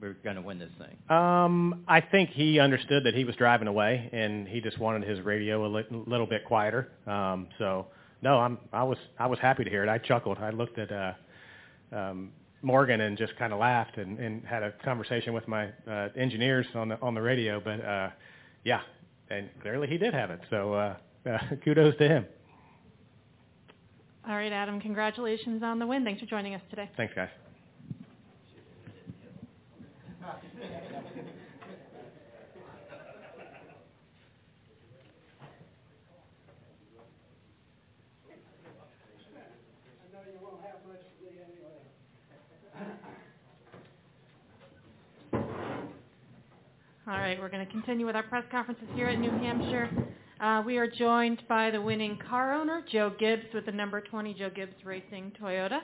[0.00, 1.16] we're going to win this thing.
[1.16, 5.20] Um, I think he understood that he was driving away, and he just wanted his
[5.20, 6.88] radio a li- little bit quieter.
[7.06, 7.86] Um, so
[8.22, 9.88] no, I'm I was I was happy to hear it.
[9.88, 10.38] I chuckled.
[10.38, 11.12] I looked at uh,
[11.92, 12.32] um,
[12.62, 16.66] Morgan and just kind of laughed and, and had a conversation with my uh, engineers
[16.74, 17.60] on the on the radio.
[17.60, 18.10] But uh,
[18.64, 18.80] yeah,
[19.30, 20.40] and clearly he did have it.
[20.50, 20.96] So uh,
[21.28, 22.26] uh, kudos to him.
[24.28, 26.04] All right, Adam, congratulations on the win.
[26.04, 26.90] Thanks for joining us today.
[26.96, 27.30] Thanks, guys.
[47.10, 49.90] All right, we're going to continue with our press conferences here at New Hampshire.
[50.40, 54.32] Uh, we are joined by the winning car owner, Joe Gibbs, with the number 20
[54.34, 55.80] Joe Gibbs Racing Toyota.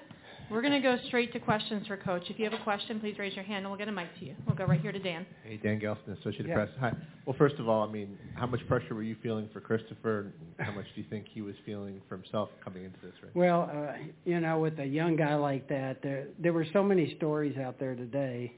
[0.53, 2.22] We're going to go straight to questions for Coach.
[2.31, 4.24] If you have a question, please raise your hand and we'll get a mic to
[4.24, 4.37] you.
[4.47, 5.27] We'll go right here to Dan.
[5.43, 6.55] Hey, Dan Gelston, Associated Yeah.
[6.55, 6.68] Press.
[6.79, 6.93] Hi.
[7.27, 10.33] Well, first of all, I mean, how much pressure were you feeling for Christopher?
[10.59, 13.33] and How much do you think he was feeling for himself coming into this race?
[13.35, 17.16] Well, uh, you know, with a young guy like that, there there were so many
[17.16, 18.53] stories out there today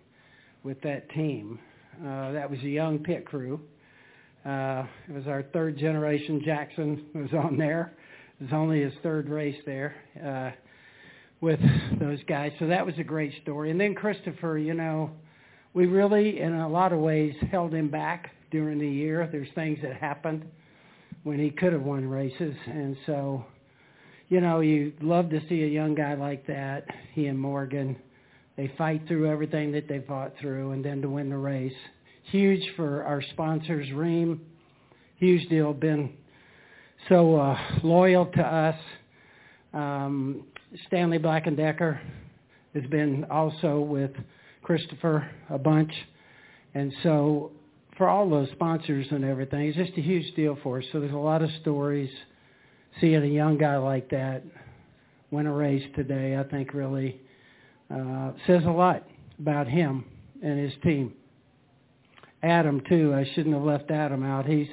[0.64, 1.58] with that team.
[2.00, 3.60] Uh, that was a young pit crew.
[4.44, 6.42] Uh, it was our third generation.
[6.44, 7.94] Jackson was on there.
[8.40, 10.50] It was only his third race there uh,
[11.40, 11.60] with
[12.00, 12.52] those guys.
[12.58, 13.70] So that was a great story.
[13.70, 15.10] And then Christopher, you know,
[15.74, 19.28] we really, in a lot of ways, held him back during the year.
[19.30, 20.44] There's things that happened
[21.24, 23.44] when he could have won races, and so
[24.28, 26.86] you know, you love to see a young guy like that.
[27.14, 27.96] He and Morgan,
[28.58, 31.72] they fight through everything that they fought through, and then to win the race,
[32.24, 34.40] huge for our sponsors, Rheem.
[35.16, 35.72] Huge deal.
[35.72, 36.12] Been
[37.08, 38.74] so uh, loyal to us.
[39.72, 40.44] Um,
[40.88, 42.00] Stanley Black and Decker
[42.74, 44.10] has been also with
[44.64, 45.92] Christopher a bunch,
[46.74, 47.52] and so
[47.96, 50.84] for all those sponsors and everything, it's just a huge deal for us.
[50.90, 52.10] So there's a lot of stories
[53.00, 54.42] seeing a young guy like that
[55.30, 57.20] win a race today, I think really
[57.94, 59.04] uh, says a lot
[59.38, 60.04] about him
[60.42, 61.14] and his team.
[62.42, 63.14] Adam too.
[63.14, 64.46] I shouldn't have left Adam out.
[64.46, 64.68] He's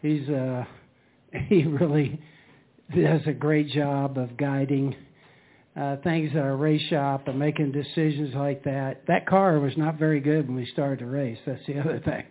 [0.00, 0.64] he's uh,
[1.48, 2.20] he really
[2.94, 4.94] does a great job of guiding
[5.76, 9.02] uh, things at our race shop and making decisions like that.
[9.08, 11.38] That car was not very good when we started the race.
[11.46, 12.24] That's the other thing.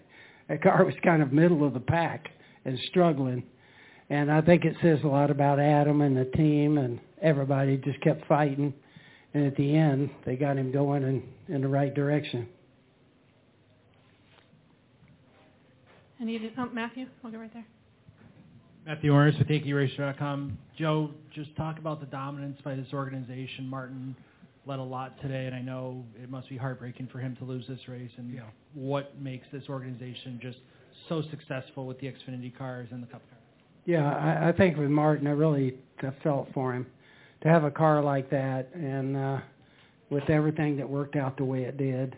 [0.49, 2.28] That car was kind of middle of the pack
[2.66, 3.43] and struggling.
[4.09, 8.01] And I think it says a lot about Adam and the team and everybody just
[8.01, 8.74] kept fighting.
[9.36, 12.48] And at the end, they got him going in, in the right direction.
[16.22, 17.66] Any, oh, Matthew, we'll go right there.
[18.86, 20.58] Matthew Ernst with YankeeRacer.com.
[20.80, 23.68] Joe, just talk about the dominance by this organization.
[23.68, 24.16] Martin
[24.66, 27.68] led a lot today, and I know it must be heartbreaking for him to lose
[27.68, 28.12] this race.
[28.16, 30.60] And you know, what makes this organization just
[31.10, 33.42] so successful with the Xfinity cars and the Cup cars?
[33.84, 36.86] Yeah, I, I think with Martin, I really I felt for him
[37.46, 39.38] to have a car like that, and uh,
[40.10, 42.18] with everything that worked out the way it did.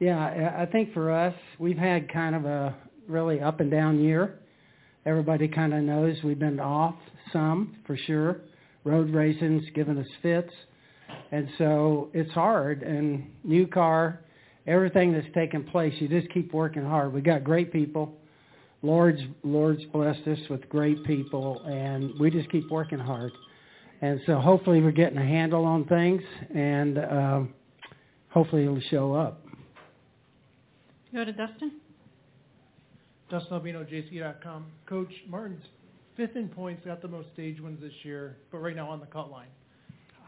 [0.00, 2.74] Yeah, I think for us, we've had kind of a
[3.08, 4.40] really up and down year.
[5.06, 6.96] Everybody kind of knows we've been off
[7.32, 8.40] some for sure.
[8.82, 10.52] Road racing's given us fits,
[11.30, 12.82] and so it's hard.
[12.82, 14.18] And new car,
[14.66, 17.12] everything that's taken place, you just keep working hard.
[17.12, 18.16] We got great people.
[18.82, 23.30] Lord's Lord's blessed us with great people, and we just keep working hard.
[24.02, 26.22] And so hopefully we're getting a handle on things,
[26.54, 27.54] and um,
[28.28, 29.42] hopefully it'll show up.
[31.14, 31.72] Go to Dustin.
[33.30, 34.66] Dustin Albino, Jayski.com.
[34.86, 35.64] Coach Martin's
[36.16, 39.06] fifth in points, got the most stage wins this year, but right now on the
[39.06, 39.48] cut line.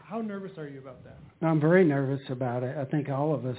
[0.03, 1.17] How nervous are you about that?
[1.45, 2.75] I'm very nervous about it.
[2.77, 3.57] I think all of us.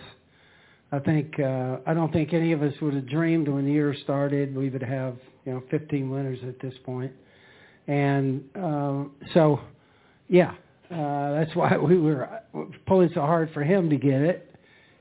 [0.93, 3.95] I think uh, I don't think any of us would have dreamed when the year
[4.03, 7.13] started we would have you know 15 winners at this point.
[7.13, 7.13] point,
[7.87, 9.61] and um, so
[10.31, 10.55] yeah,
[10.91, 12.41] uh, that's why we were
[12.87, 14.55] pulling so hard for him to get it,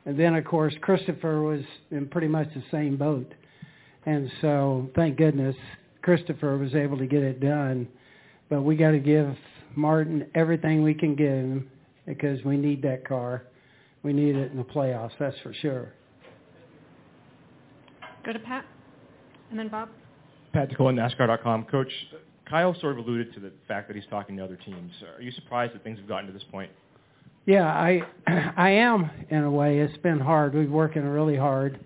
[0.05, 1.61] and then of course Christopher was
[1.91, 3.31] in pretty much the same boat,
[4.05, 5.55] and so thank goodness
[6.01, 7.87] Christopher was able to get it done,
[8.49, 9.35] but we got to give
[9.75, 11.69] Martin everything we can give him
[12.05, 13.43] because we need that car.
[14.01, 15.93] We need it in the playoffs, that's for sure.
[18.25, 18.65] Go to Pat.
[19.49, 19.89] And then Bob.
[20.53, 21.65] Pat DeCola, NASCAR.com.
[21.65, 21.91] Coach,
[22.49, 24.91] Kyle sort of alluded to the fact that he's talking to other teams.
[25.15, 26.71] Are you surprised that things have gotten to this point?
[27.45, 28.01] Yeah, I
[28.57, 29.79] I am in a way.
[29.79, 30.53] It's been hard.
[30.53, 31.79] We're working really hard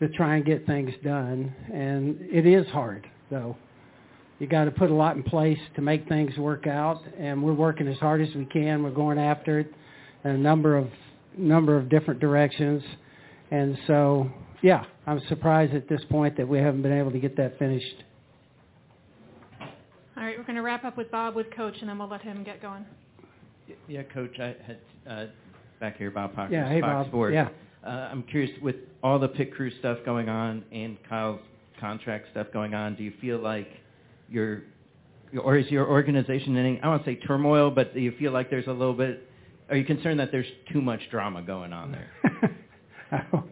[0.00, 3.56] to try and get things done, and it is hard though.
[4.38, 7.54] You got to put a lot in place to make things work out, and we're
[7.54, 8.82] working as hard as we can.
[8.82, 9.72] We're going after it
[10.24, 10.88] in a number of
[11.36, 12.82] number of different directions,
[13.50, 14.30] and so
[14.62, 18.02] yeah, I'm surprised at this point that we haven't been able to get that finished.
[20.44, 22.20] All right, we're going to wrap up with Bob with Coach, and then we'll let
[22.22, 22.84] him get going.
[23.88, 24.78] Yeah, Coach, I had
[25.08, 25.26] uh,
[25.80, 27.06] back here, Bob Pockrass, Yeah, hey, Fox Bob.
[27.08, 27.34] Sports.
[27.34, 27.48] Yeah.
[27.84, 31.40] Uh, I'm curious, with all the pit crew stuff going on and Kyle's
[31.80, 33.68] contract stuff going on, do you feel like
[34.28, 34.64] your,
[35.42, 38.12] or is your organization in, any, I don't want to say turmoil, but do you
[38.18, 39.26] feel like there's a little bit,
[39.70, 42.58] are you concerned that there's too much drama going on there?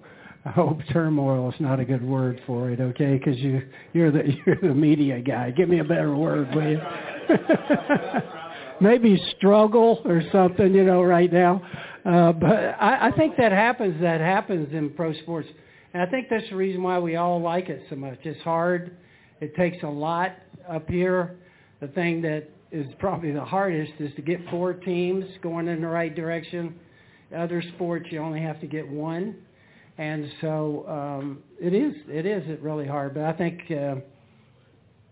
[0.45, 3.17] I hope turmoil is not a good word for it, okay?
[3.17, 3.63] Because you
[3.93, 5.51] you're the you're the media guy.
[5.51, 6.81] Give me a better word, will you?
[8.81, 11.63] Maybe struggle or something, you know, right now.
[12.05, 14.01] Uh, but I, I think that happens.
[14.01, 15.49] That happens in pro sports.
[15.95, 18.19] And I think that's the reason why we all like it so much.
[18.25, 18.97] It's hard.
[19.41, 20.33] It takes a lot
[20.69, 21.37] up here.
[21.81, 25.87] The thing that is probably the hardest is to get four teams going in the
[25.87, 26.75] right direction.
[27.37, 29.37] Other sports, you only have to get one.
[29.99, 33.15] And so um, it is it is really hard.
[33.15, 33.97] But I think uh,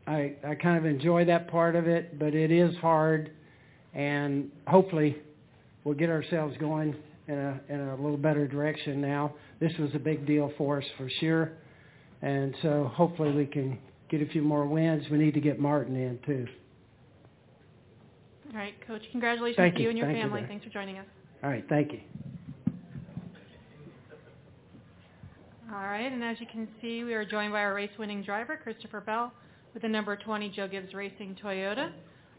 [0.07, 2.19] I I kind of enjoy that part of it.
[2.19, 3.31] But it is hard,
[3.95, 5.17] and hopefully
[5.85, 6.97] we'll get ourselves going
[7.29, 9.35] in a in a little better direction now.
[9.61, 11.53] This was a big deal for us for sure,
[12.23, 13.79] and so hopefully we can
[14.09, 15.05] get a few more wins.
[15.11, 16.47] We need to get Martin in too.
[18.53, 19.03] All right, Coach.
[19.13, 19.91] Congratulations Thank to you you.
[19.91, 20.41] and your Thank family.
[20.41, 20.49] Barry.
[20.49, 21.07] Thanks for joining us.
[21.43, 22.01] All right, thank you.
[25.73, 29.01] All right, and as you can see, we are joined by our race-winning driver, Christopher
[29.01, 29.33] Bell,
[29.73, 31.93] with the number 20 Joe Gibbs Racing Toyota.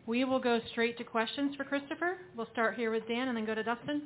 [0.06, 2.18] We will go straight to questions for Christopher.
[2.36, 4.02] We'll start here with Dan and then go to Dustin.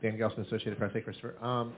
[0.00, 0.92] Dan Gelston, Associated Press.
[0.92, 1.34] Hey, Christopher.
[1.44, 1.72] Um,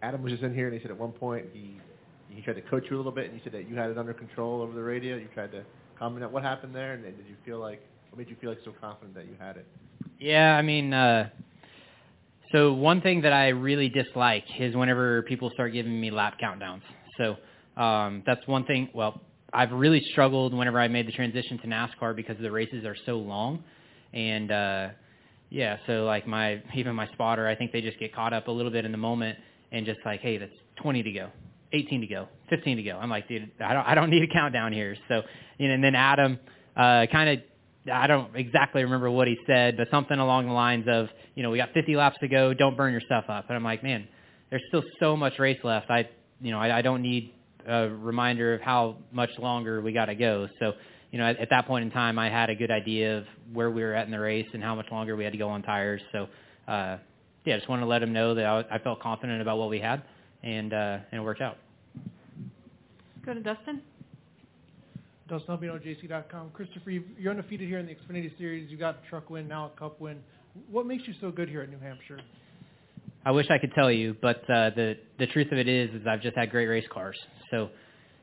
[0.00, 1.80] Adam was just in here, and he said at one point he
[2.28, 3.98] he tried to coach you a little bit, and you said that you had it
[3.98, 5.16] under control over the radio.
[5.16, 5.64] You tried to
[5.98, 7.80] comment on what happened there, and did you feel like
[8.10, 9.66] what made you feel like so confident that you had it?
[10.20, 11.30] Yeah, I mean, uh,
[12.54, 16.82] so one thing that I really dislike is whenever people start giving me lap countdowns.
[17.18, 17.36] So
[17.80, 18.90] um, that's one thing.
[18.94, 19.20] Well,
[19.52, 23.16] I've really struggled whenever I made the transition to NASCAR because the races are so
[23.18, 23.64] long,
[24.12, 24.88] and uh,
[25.50, 28.52] yeah, so like my even my spotter, I think they just get caught up a
[28.52, 29.36] little bit in the moment
[29.72, 31.30] and just like, hey, that's 20 to go,
[31.72, 32.98] 18 to go, 15 to go.
[32.98, 34.96] I'm like, dude, I don't I don't need a countdown here.
[35.08, 35.22] So
[35.58, 36.38] you know, and then Adam
[36.76, 37.44] uh, kind of
[37.92, 41.50] I don't exactly remember what he said, but something along the lines of, you know,
[41.50, 43.46] we got 50 laps to go, don't burn your stuff up.
[43.48, 44.08] And I'm like, man,
[44.50, 45.90] there's still so much race left.
[45.90, 46.08] I,
[46.40, 47.34] you know, I, I don't need
[47.66, 50.48] a reminder of how much longer we got to go.
[50.60, 50.72] So,
[51.10, 53.70] you know, at, at that point in time, I had a good idea of where
[53.70, 55.62] we were at in the race and how much longer we had to go on
[55.62, 56.00] tires.
[56.12, 56.28] So,
[56.66, 56.98] uh,
[57.44, 59.78] yeah, just wanted to let him know that I, I felt confident about what we
[59.78, 60.02] had,
[60.42, 61.58] and uh, and it worked out.
[63.24, 63.82] Go to Dustin.
[65.28, 66.50] Dustin Albino, Jayski.com.
[66.52, 68.70] Christopher, you're undefeated here in the Xfinity Series.
[68.70, 70.18] You got a truck win, now a cup win.
[70.70, 72.20] What makes you so good here at New Hampshire?
[73.24, 76.06] I wish I could tell you, but uh, the the truth of it is, is
[76.06, 77.16] I've just had great race cars.
[77.50, 77.70] So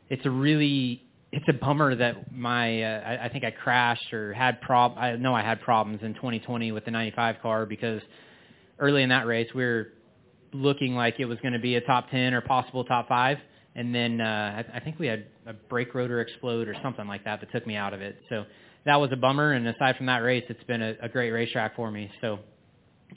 [0.09, 4.33] it's a really it's a bummer that my uh, I, I think I crashed or
[4.33, 8.01] had prob I know I had problems in 2020 with the 95 car because
[8.77, 9.87] early in that race we were
[10.53, 13.37] looking like it was going to be a top 10 or possible top five,
[13.75, 17.23] and then uh, I, I think we had a brake rotor explode or something like
[17.25, 18.17] that that took me out of it.
[18.29, 18.45] So
[18.85, 19.53] that was a bummer.
[19.53, 22.11] And aside from that race, it's been a, a great racetrack for me.
[22.19, 22.39] So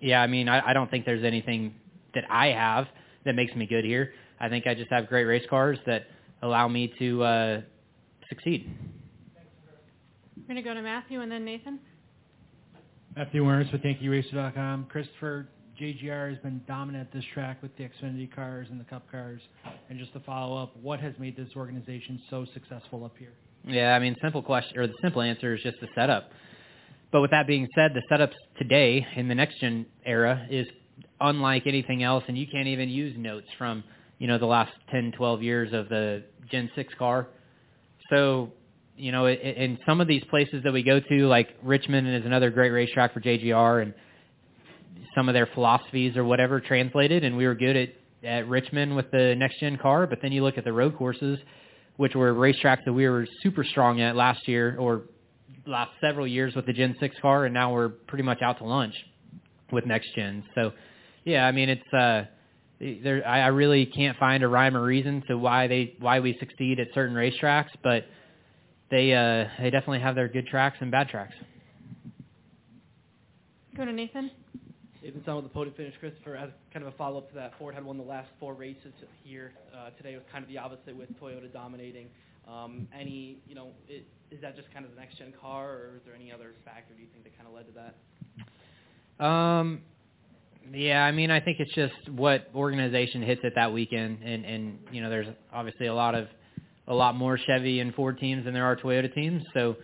[0.01, 1.75] yeah, I mean, I, I don't think there's anything
[2.15, 2.87] that I have
[3.25, 4.13] that makes me good here.
[4.41, 6.07] I think I just have great race cars that
[6.43, 7.61] allow me to uh,
[8.29, 8.71] succeed.
[10.37, 11.79] We're going to go to Matthew and then Nathan.
[13.17, 14.87] Matthew Werner with YankeeRacer.com.
[14.91, 15.49] Christopher,
[15.81, 19.41] JGR has been dominant at this track with the Xfinity cars and the Cup cars.
[19.91, 23.33] And just to follow up, what has made this organization so successful up here?
[23.67, 26.31] Yeah, I mean, simple question or the simple answer is just the setup.
[27.11, 30.67] But with that being said, the setups today in the next gen era is
[31.21, 33.85] unlike anything else, and you can't even use notes from
[34.19, 37.29] you know the last 10, 12 years of the Gen 6 car.
[38.11, 38.53] So
[38.97, 42.51] you know, in some of these places that we go to, like Richmond is another
[42.51, 43.95] great racetrack for JGR, and
[45.15, 47.89] some of their philosophies or whatever translated, and we were good at
[48.25, 50.07] at Richmond with the next gen car.
[50.07, 51.39] But then you look at the road courses,
[51.97, 55.03] which were racetracks that we were super strong at last year or
[55.67, 58.65] last several years with the Gen 6 car, and now we're pretty much out to
[58.65, 58.95] lunch
[59.73, 60.45] with next gen.
[60.55, 60.73] So,
[61.25, 62.25] yeah, I mean, it's uh,
[62.81, 63.27] there.
[63.27, 66.81] I, I really can't find a rhyme or reason to why they why we succeed
[66.81, 68.05] at certain racetracks, but
[68.91, 71.35] they uh, they definitely have their good tracks and bad tracks.
[73.77, 74.31] Go to Nathan.
[75.05, 76.35] Nathan Son with the podium finish, Christopher.
[76.35, 79.53] As kind of a follow-up to that, Ford had won the last four races here.
[79.77, 82.07] Uh, today was kind of the opposite with Toyota dominating.
[82.49, 86.03] Um, any, you know, it, is that just kind of the next-gen car, or is
[86.07, 87.75] there any other factor do you think that kind of led to
[89.21, 89.23] that?
[89.23, 89.83] Um,
[90.73, 94.79] yeah, I mean, I think it's just what organization hits it that weekend, and and
[94.91, 96.29] you know, there's obviously a lot of
[96.89, 99.77] a lot more Chevy and Ford teams than there are Toyota teams, so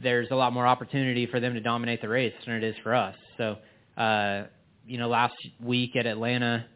[0.00, 2.94] there's a lot more opportunity for them to dominate the race than it is for
[2.94, 3.16] us.
[3.36, 3.56] So,
[3.96, 4.44] uh,
[4.86, 6.66] you know, last week at Atlanta,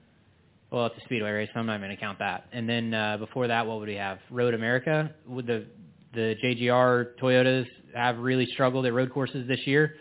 [0.71, 2.47] well, it's a speedway race, so I'm not going to count that.
[2.53, 4.19] And then uh, before that, what would we have?
[4.31, 5.13] Road America.
[5.27, 5.67] Would the
[6.15, 9.95] the JGR Toyotas have really struggled at road courses this year?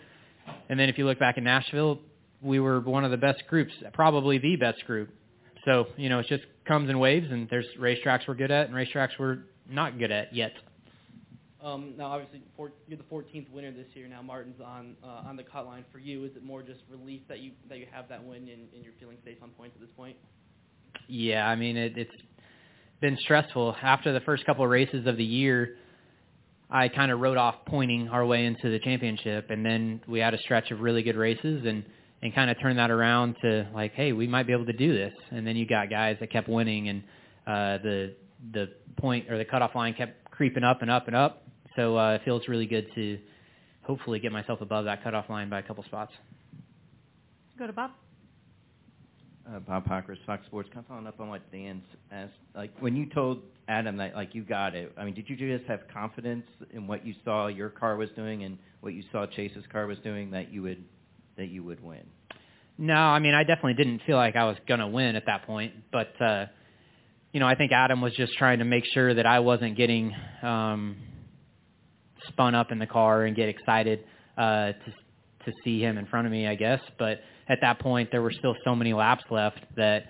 [0.70, 2.00] And then if you look back in Nashville,
[2.42, 5.10] we were one of the best groups, probably the best group.
[5.66, 8.76] So, you know, it just comes in waves, and there's racetracks we're good at and
[8.76, 9.40] racetracks we're
[9.70, 10.54] not good at yet.
[11.66, 14.08] Um, now, obviously, four, you're the 14th winner this year.
[14.08, 16.24] Now, Martin's on uh, on the cut line for you.
[16.24, 18.94] Is it more just relief that you that you have that win and, and you're
[19.00, 20.16] feeling safe on points at this point?
[21.08, 22.16] Yeah, I mean it, it's
[23.02, 23.76] been stressful.
[23.82, 25.78] After the first couple of races of the year,
[26.70, 30.36] I kind of wrote off pointing our way into the championship, and then we had
[30.36, 31.84] a stretch of really good races, and
[32.22, 34.94] and kind of turned that around to like, hey, we might be able to do
[34.94, 35.14] this.
[35.32, 37.04] And then you got guys that kept winning, and
[37.48, 38.14] uh, the
[38.54, 41.45] the point or the cutoff line kept creeping up and up and up.
[41.76, 43.20] So uh, it feels really good to
[43.84, 46.14] hopefully get myself above that cutoff line by a couple spots.
[47.58, 47.92] Go to Bob.
[49.48, 50.70] Uh, Bob Pockrass, Fox Sports.
[50.74, 52.34] Kind of following up on what Dan asked.
[52.56, 54.92] Like when you told Adam that like you got it.
[54.98, 58.44] I mean, did you just have confidence in what you saw your car was doing
[58.44, 60.84] and what you saw Chase's car was doing that you would
[61.38, 62.04] that you would win?
[62.78, 65.74] No, I mean I definitely didn't feel like I was gonna win at that point,
[65.92, 66.46] but uh,
[67.32, 70.14] you know I think Adam was just trying to make sure that I wasn't getting
[70.44, 70.98] um,
[72.28, 74.04] spun up in the car and get excited
[74.38, 74.94] uh, to
[75.46, 76.82] to see him in front of me, I guess.
[76.98, 80.06] But at that point, there were still so many laps left that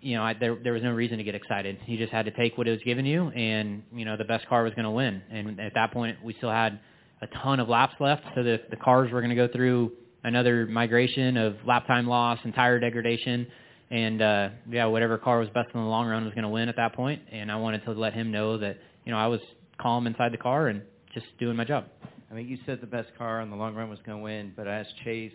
[0.00, 1.78] you know I, there there was no reason to get excited.
[1.86, 4.46] You just had to take what it was given you, and you know the best
[4.48, 5.22] car was going to win.
[5.30, 6.80] And at that point, we still had
[7.22, 9.92] a ton of laps left, so the the cars were going to go through
[10.24, 13.46] another migration of lap time loss and tire degradation.
[13.88, 16.68] And uh, yeah, whatever car was best in the long run was going to win
[16.68, 17.22] at that point.
[17.30, 19.40] And I wanted to let him know that you know I was
[19.80, 20.82] calm inside the car and
[21.16, 21.86] just doing my job.
[22.30, 24.52] I mean, you said the best car in the long run was going to win,
[24.54, 25.32] but I asked Chase,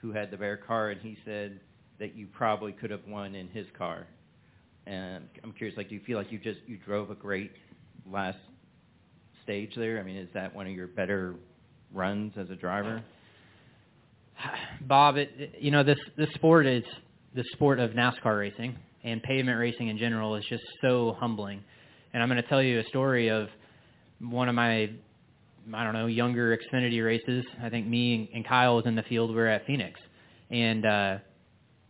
[0.00, 1.58] who had the better car, and he said
[1.98, 4.06] that you probably could have won in his car.
[4.86, 7.50] And I'm curious, like, do you feel like you just you drove a great
[8.08, 8.38] last
[9.42, 9.98] stage there?
[9.98, 11.34] I mean, is that one of your better
[11.92, 13.02] runs as a driver?
[14.82, 16.84] Bob, it, you know this this sport is
[17.34, 21.64] the sport of NASCAR racing and pavement racing in general is just so humbling.
[22.12, 23.48] And I'm going to tell you a story of
[24.20, 24.90] one of my
[25.74, 27.44] I don't know younger Xfinity races.
[27.62, 29.30] I think me and, Kyle was in the field.
[29.30, 29.98] We were at Phoenix,
[30.50, 31.18] and uh,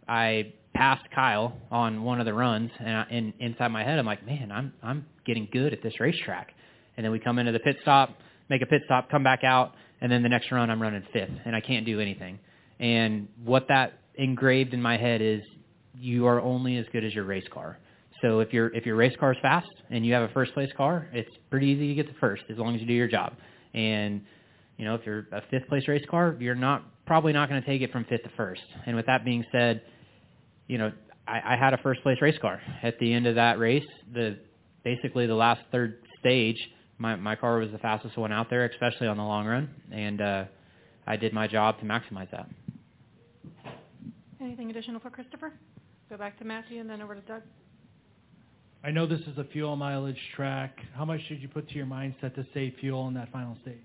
[0.08, 4.06] I passed Kyle on one of the runs, and, I, and inside my head I'm
[4.06, 6.52] like, man, I'm I'm getting good at this racetrack.
[6.96, 8.18] And then we come into the pit stop,
[8.48, 11.30] make a pit stop, come back out, and then the next run I'm running fifth,
[11.44, 12.38] and I can't do anything.
[12.80, 15.42] And what that engraved in my head is
[15.94, 17.78] you are only as good as your race car.
[18.22, 20.70] So if your if your race car is fast and you have a first place
[20.76, 23.34] car, it's pretty easy to get to first as long as you do your job.
[23.74, 24.22] And
[24.76, 27.66] you know, if you're a fifth place race car, you're not probably not going to
[27.66, 28.62] take it from fifth to first.
[28.86, 29.82] And with that being said,
[30.68, 30.92] you know,
[31.26, 33.84] I, I had a first place race car at the end of that race.
[34.12, 34.38] The
[34.84, 36.56] basically the last third stage,
[36.98, 40.20] my my car was the fastest one out there, especially on the long run, and
[40.20, 40.44] uh,
[41.06, 42.48] I did my job to maximize that.
[44.40, 45.52] Anything additional for Christopher?
[46.08, 47.42] Go back to Matthew and then over to Doug.
[48.84, 50.78] I know this is a fuel mileage track.
[50.94, 53.78] How much did you put to your mindset to save fuel in that final stage?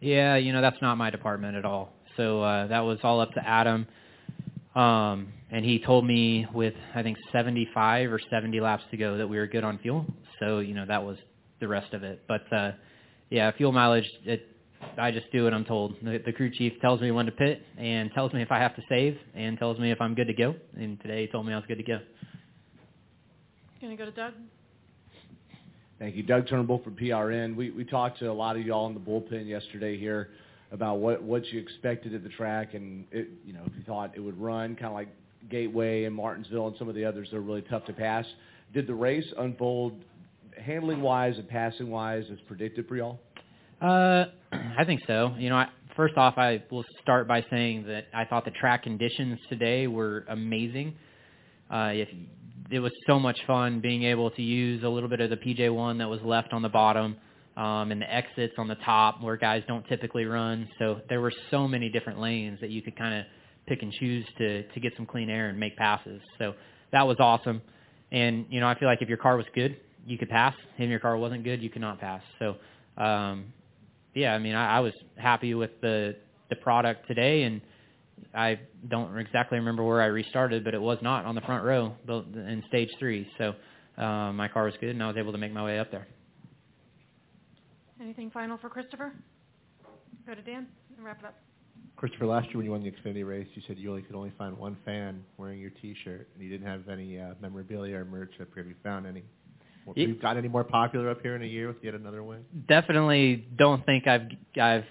[0.00, 1.92] Yeah, you know that's not my department at all.
[2.16, 3.86] So uh, that was all up to Adam,
[4.76, 9.26] um, and he told me with I think 75 or 70 laps to go that
[9.26, 10.06] we were good on fuel.
[10.38, 11.18] So you know that was
[11.58, 12.22] the rest of it.
[12.28, 12.72] But uh,
[13.30, 14.08] yeah, fuel mileage.
[14.24, 14.46] It,
[14.96, 15.96] I just do what I'm told.
[16.00, 18.76] The, the crew chief tells me when to pit and tells me if I have
[18.76, 20.54] to save and tells me if I'm good to go.
[20.76, 21.98] And today he told me I was good to go.
[23.80, 24.32] Going to go to Doug.
[26.00, 26.24] Thank you.
[26.24, 27.54] Doug Turnbull from PRN.
[27.54, 30.30] We, we talked to a lot of y'all in the bullpen yesterday here
[30.72, 34.12] about what, what you expected at the track and, it, you know, if you thought
[34.16, 35.08] it would run kind of like
[35.48, 38.26] Gateway and Martinsville and some of the others that are really tough to pass.
[38.74, 39.94] Did the race unfold
[40.60, 43.20] handling-wise and passing-wise as predicted for y'all?
[43.80, 45.34] Uh, I think so.
[45.38, 48.82] You know, I, first off, I will start by saying that I thought the track
[48.82, 50.96] conditions today were amazing.
[51.70, 52.08] Uh, if
[52.70, 55.98] it was so much fun being able to use a little bit of the PJ1
[55.98, 57.16] that was left on the bottom
[57.56, 60.68] um, and the exits on the top where guys don't typically run.
[60.78, 63.24] So there were so many different lanes that you could kind of
[63.66, 66.20] pick and choose to to get some clean air and make passes.
[66.38, 66.54] So
[66.92, 67.60] that was awesome.
[68.12, 69.76] And you know, I feel like if your car was good,
[70.06, 70.54] you could pass.
[70.78, 72.22] If your car wasn't good, you could not pass.
[72.38, 72.56] So
[72.96, 73.52] um,
[74.14, 76.16] yeah, I mean, I, I was happy with the
[76.50, 77.60] the product today, and
[78.34, 81.94] I don't exactly remember where I restarted, but it was not on the front row
[82.08, 83.28] in stage three.
[83.38, 83.54] So
[84.02, 86.06] um, my car was good, and I was able to make my way up there.
[88.00, 89.12] Anything final for Christopher?
[90.26, 90.66] Go to Dan
[90.96, 91.34] and wrap it up.
[91.96, 94.32] Christopher, last year when you won the Xfinity race, you said you only could only
[94.38, 98.30] find one fan wearing your T-shirt, and you didn't have any uh, memorabilia or merch
[98.40, 98.62] up here.
[98.62, 99.24] Have you found any?
[99.86, 102.44] Have you got any more popular up here in a year with yet another win?
[102.68, 104.28] Definitely don't think I've
[104.60, 104.84] I've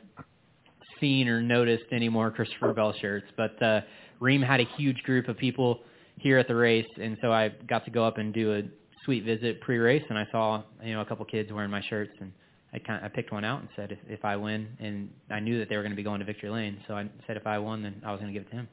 [1.00, 3.82] seen or noticed any more Christopher Bell shirts, but uh,
[4.22, 5.82] Rheem had a huge group of people
[6.18, 8.62] here at the race, and so I got to go up and do a
[9.06, 12.32] sweet visit pre-race, and I saw you know a couple kids wearing my shirts, and
[12.74, 15.40] I kind of, I picked one out and said if, if I win, and I
[15.40, 17.48] knew that they were going to be going to victory lane, so I said if
[17.48, 18.68] I won, then I was going to give it to him.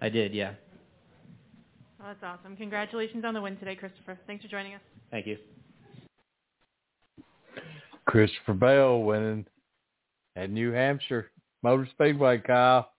[0.00, 0.52] I did, yeah.
[2.00, 2.56] Oh, that's awesome.
[2.56, 4.18] Congratulations on the win today, Christopher.
[4.26, 4.80] Thanks for joining us.
[5.10, 5.38] Thank you.
[8.06, 9.46] Christopher Bell winning
[10.36, 11.30] at New Hampshire
[11.62, 12.90] Motor Speedway, Kyle.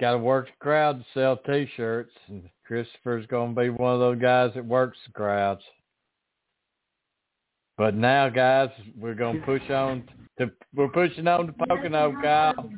[0.00, 3.98] Got to work the crowd to sell T-shirts, and Christopher's going to be one of
[3.98, 5.62] those guys that works the crowds.
[7.76, 10.04] But now, guys, we're going to push on
[10.38, 12.70] to we're pushing on to Pocono, Kyle.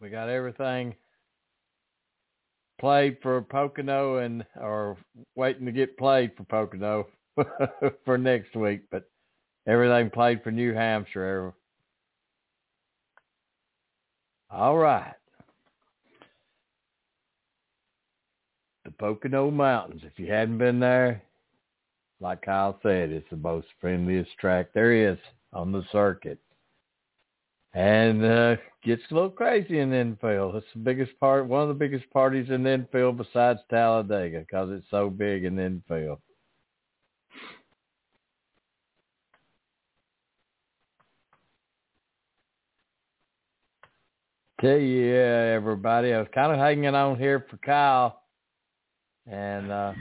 [0.00, 0.94] We got everything
[2.78, 4.96] played for Pocono and are
[5.34, 7.06] waiting to get played for Pocono
[8.04, 9.08] for next week, but
[9.66, 11.52] everything played for New Hampshire.
[14.50, 15.14] All right.
[18.84, 20.02] The Pocono Mountains.
[20.04, 21.22] If you hadn't been there,
[22.20, 25.18] like Kyle said, it's the most friendliest track there is
[25.52, 26.38] on the circuit.
[27.76, 30.56] And uh, gets a little crazy in infield.
[30.56, 34.86] It's the biggest part, one of the biggest parties in infield besides Talladega because it's
[34.90, 36.18] so big in infield.
[44.62, 48.22] Tell you, yeah, everybody, I was kind of hanging on here for Kyle.
[49.30, 49.92] And uh,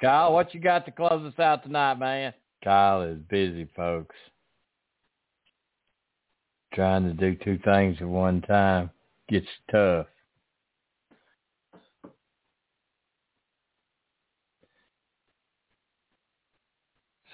[0.00, 2.34] Kyle, what you got to close us out tonight, man?
[2.64, 4.16] Kyle is busy, folks.
[6.72, 8.90] Trying to do two things at one time
[9.28, 10.06] gets tough.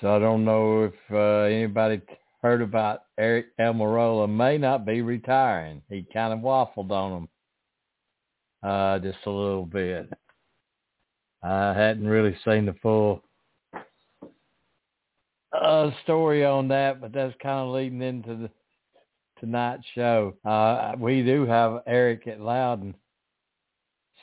[0.01, 2.03] So I don't know if uh, anybody
[2.43, 5.83] heard about Eric Almirola may not be retiring.
[5.89, 7.29] He kind of waffled on him
[8.63, 10.13] uh, just a little bit.
[11.43, 13.23] I hadn't really seen the full
[15.53, 18.51] uh, story on that, but that's kind of leading into the
[19.41, 20.35] tonight's show.
[20.45, 22.95] Uh, we do have Eric at Loudon,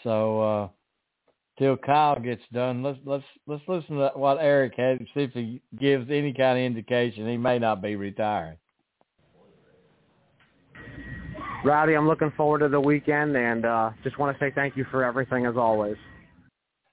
[0.03, 0.67] so uh,
[1.57, 4.99] till Kyle gets done, let's let's let's listen to what Eric has.
[5.13, 8.57] see if he gives any kind of indication he may not be retiring.
[11.63, 14.85] Rowdy, I'm looking forward to the weekend and uh, just want to say thank you
[14.91, 15.95] for everything as always.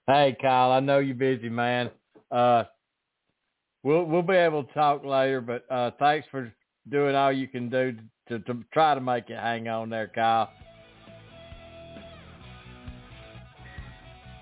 [0.07, 1.91] Hey, Kyle, I know you're busy, man.
[2.31, 2.65] Uh,
[3.83, 6.53] we'll we'll be able to talk later, but uh, thanks for
[6.89, 7.93] doing all you can do
[8.29, 10.51] to, to, to try to make it hang on there, Kyle.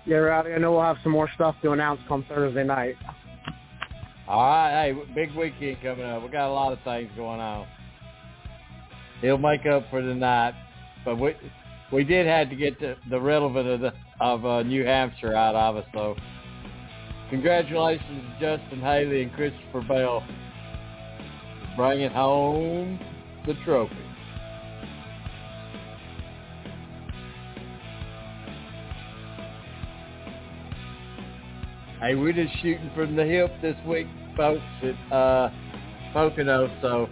[0.05, 2.95] Yeah, Rowdy, I know we'll have some more stuff to announce come Thursday night.
[4.27, 6.23] All right, hey, big weekend coming up.
[6.23, 7.67] We got a lot of things going on.
[9.21, 10.53] He'll make up for the night,
[11.03, 11.35] but we
[11.91, 15.55] we did have to get the, the relevant of the, of uh, New Hampshire out
[15.55, 15.85] of us.
[15.93, 16.15] So,
[17.29, 20.23] congratulations to Justin Haley and Christopher Bell
[21.79, 22.99] bringing home
[23.47, 23.95] the trophy.
[32.01, 35.49] Hey, we're just shooting from the hip this week, folks, at uh,
[36.11, 37.07] Pocono, so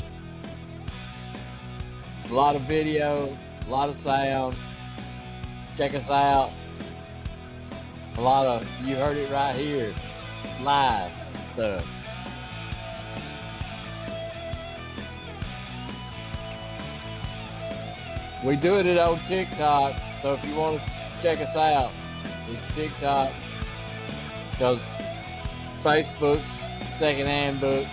[2.30, 4.58] a lot of video, a lot of sound.
[5.78, 6.52] Check us out.
[8.18, 9.96] A lot of, you heard it right here,
[10.62, 11.12] live
[11.54, 11.86] stuff.
[18.48, 19.94] We do it on TikTok,
[20.24, 21.92] so if you want to check us out,
[22.48, 23.34] it's TikTok
[24.52, 24.80] because
[25.84, 26.42] Facebook,
[26.98, 27.86] secondhand book.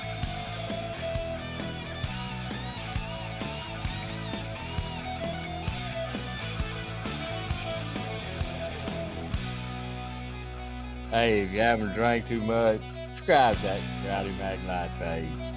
[11.11, 12.81] Hey, if you haven't drank too much,
[13.17, 15.54] subscribe to that Rowdy Maglite page.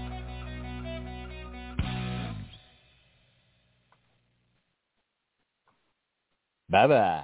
[6.78, 7.24] Bye-bye.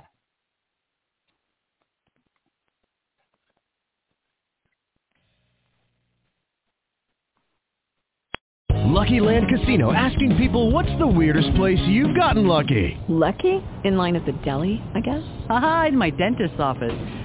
[8.86, 12.98] Lucky Land Casino asking people what's the weirdest place you've gotten lucky?
[13.08, 13.64] Lucky?
[13.84, 15.24] In line at the deli, I guess?
[15.50, 17.23] Aha, in my dentist's office.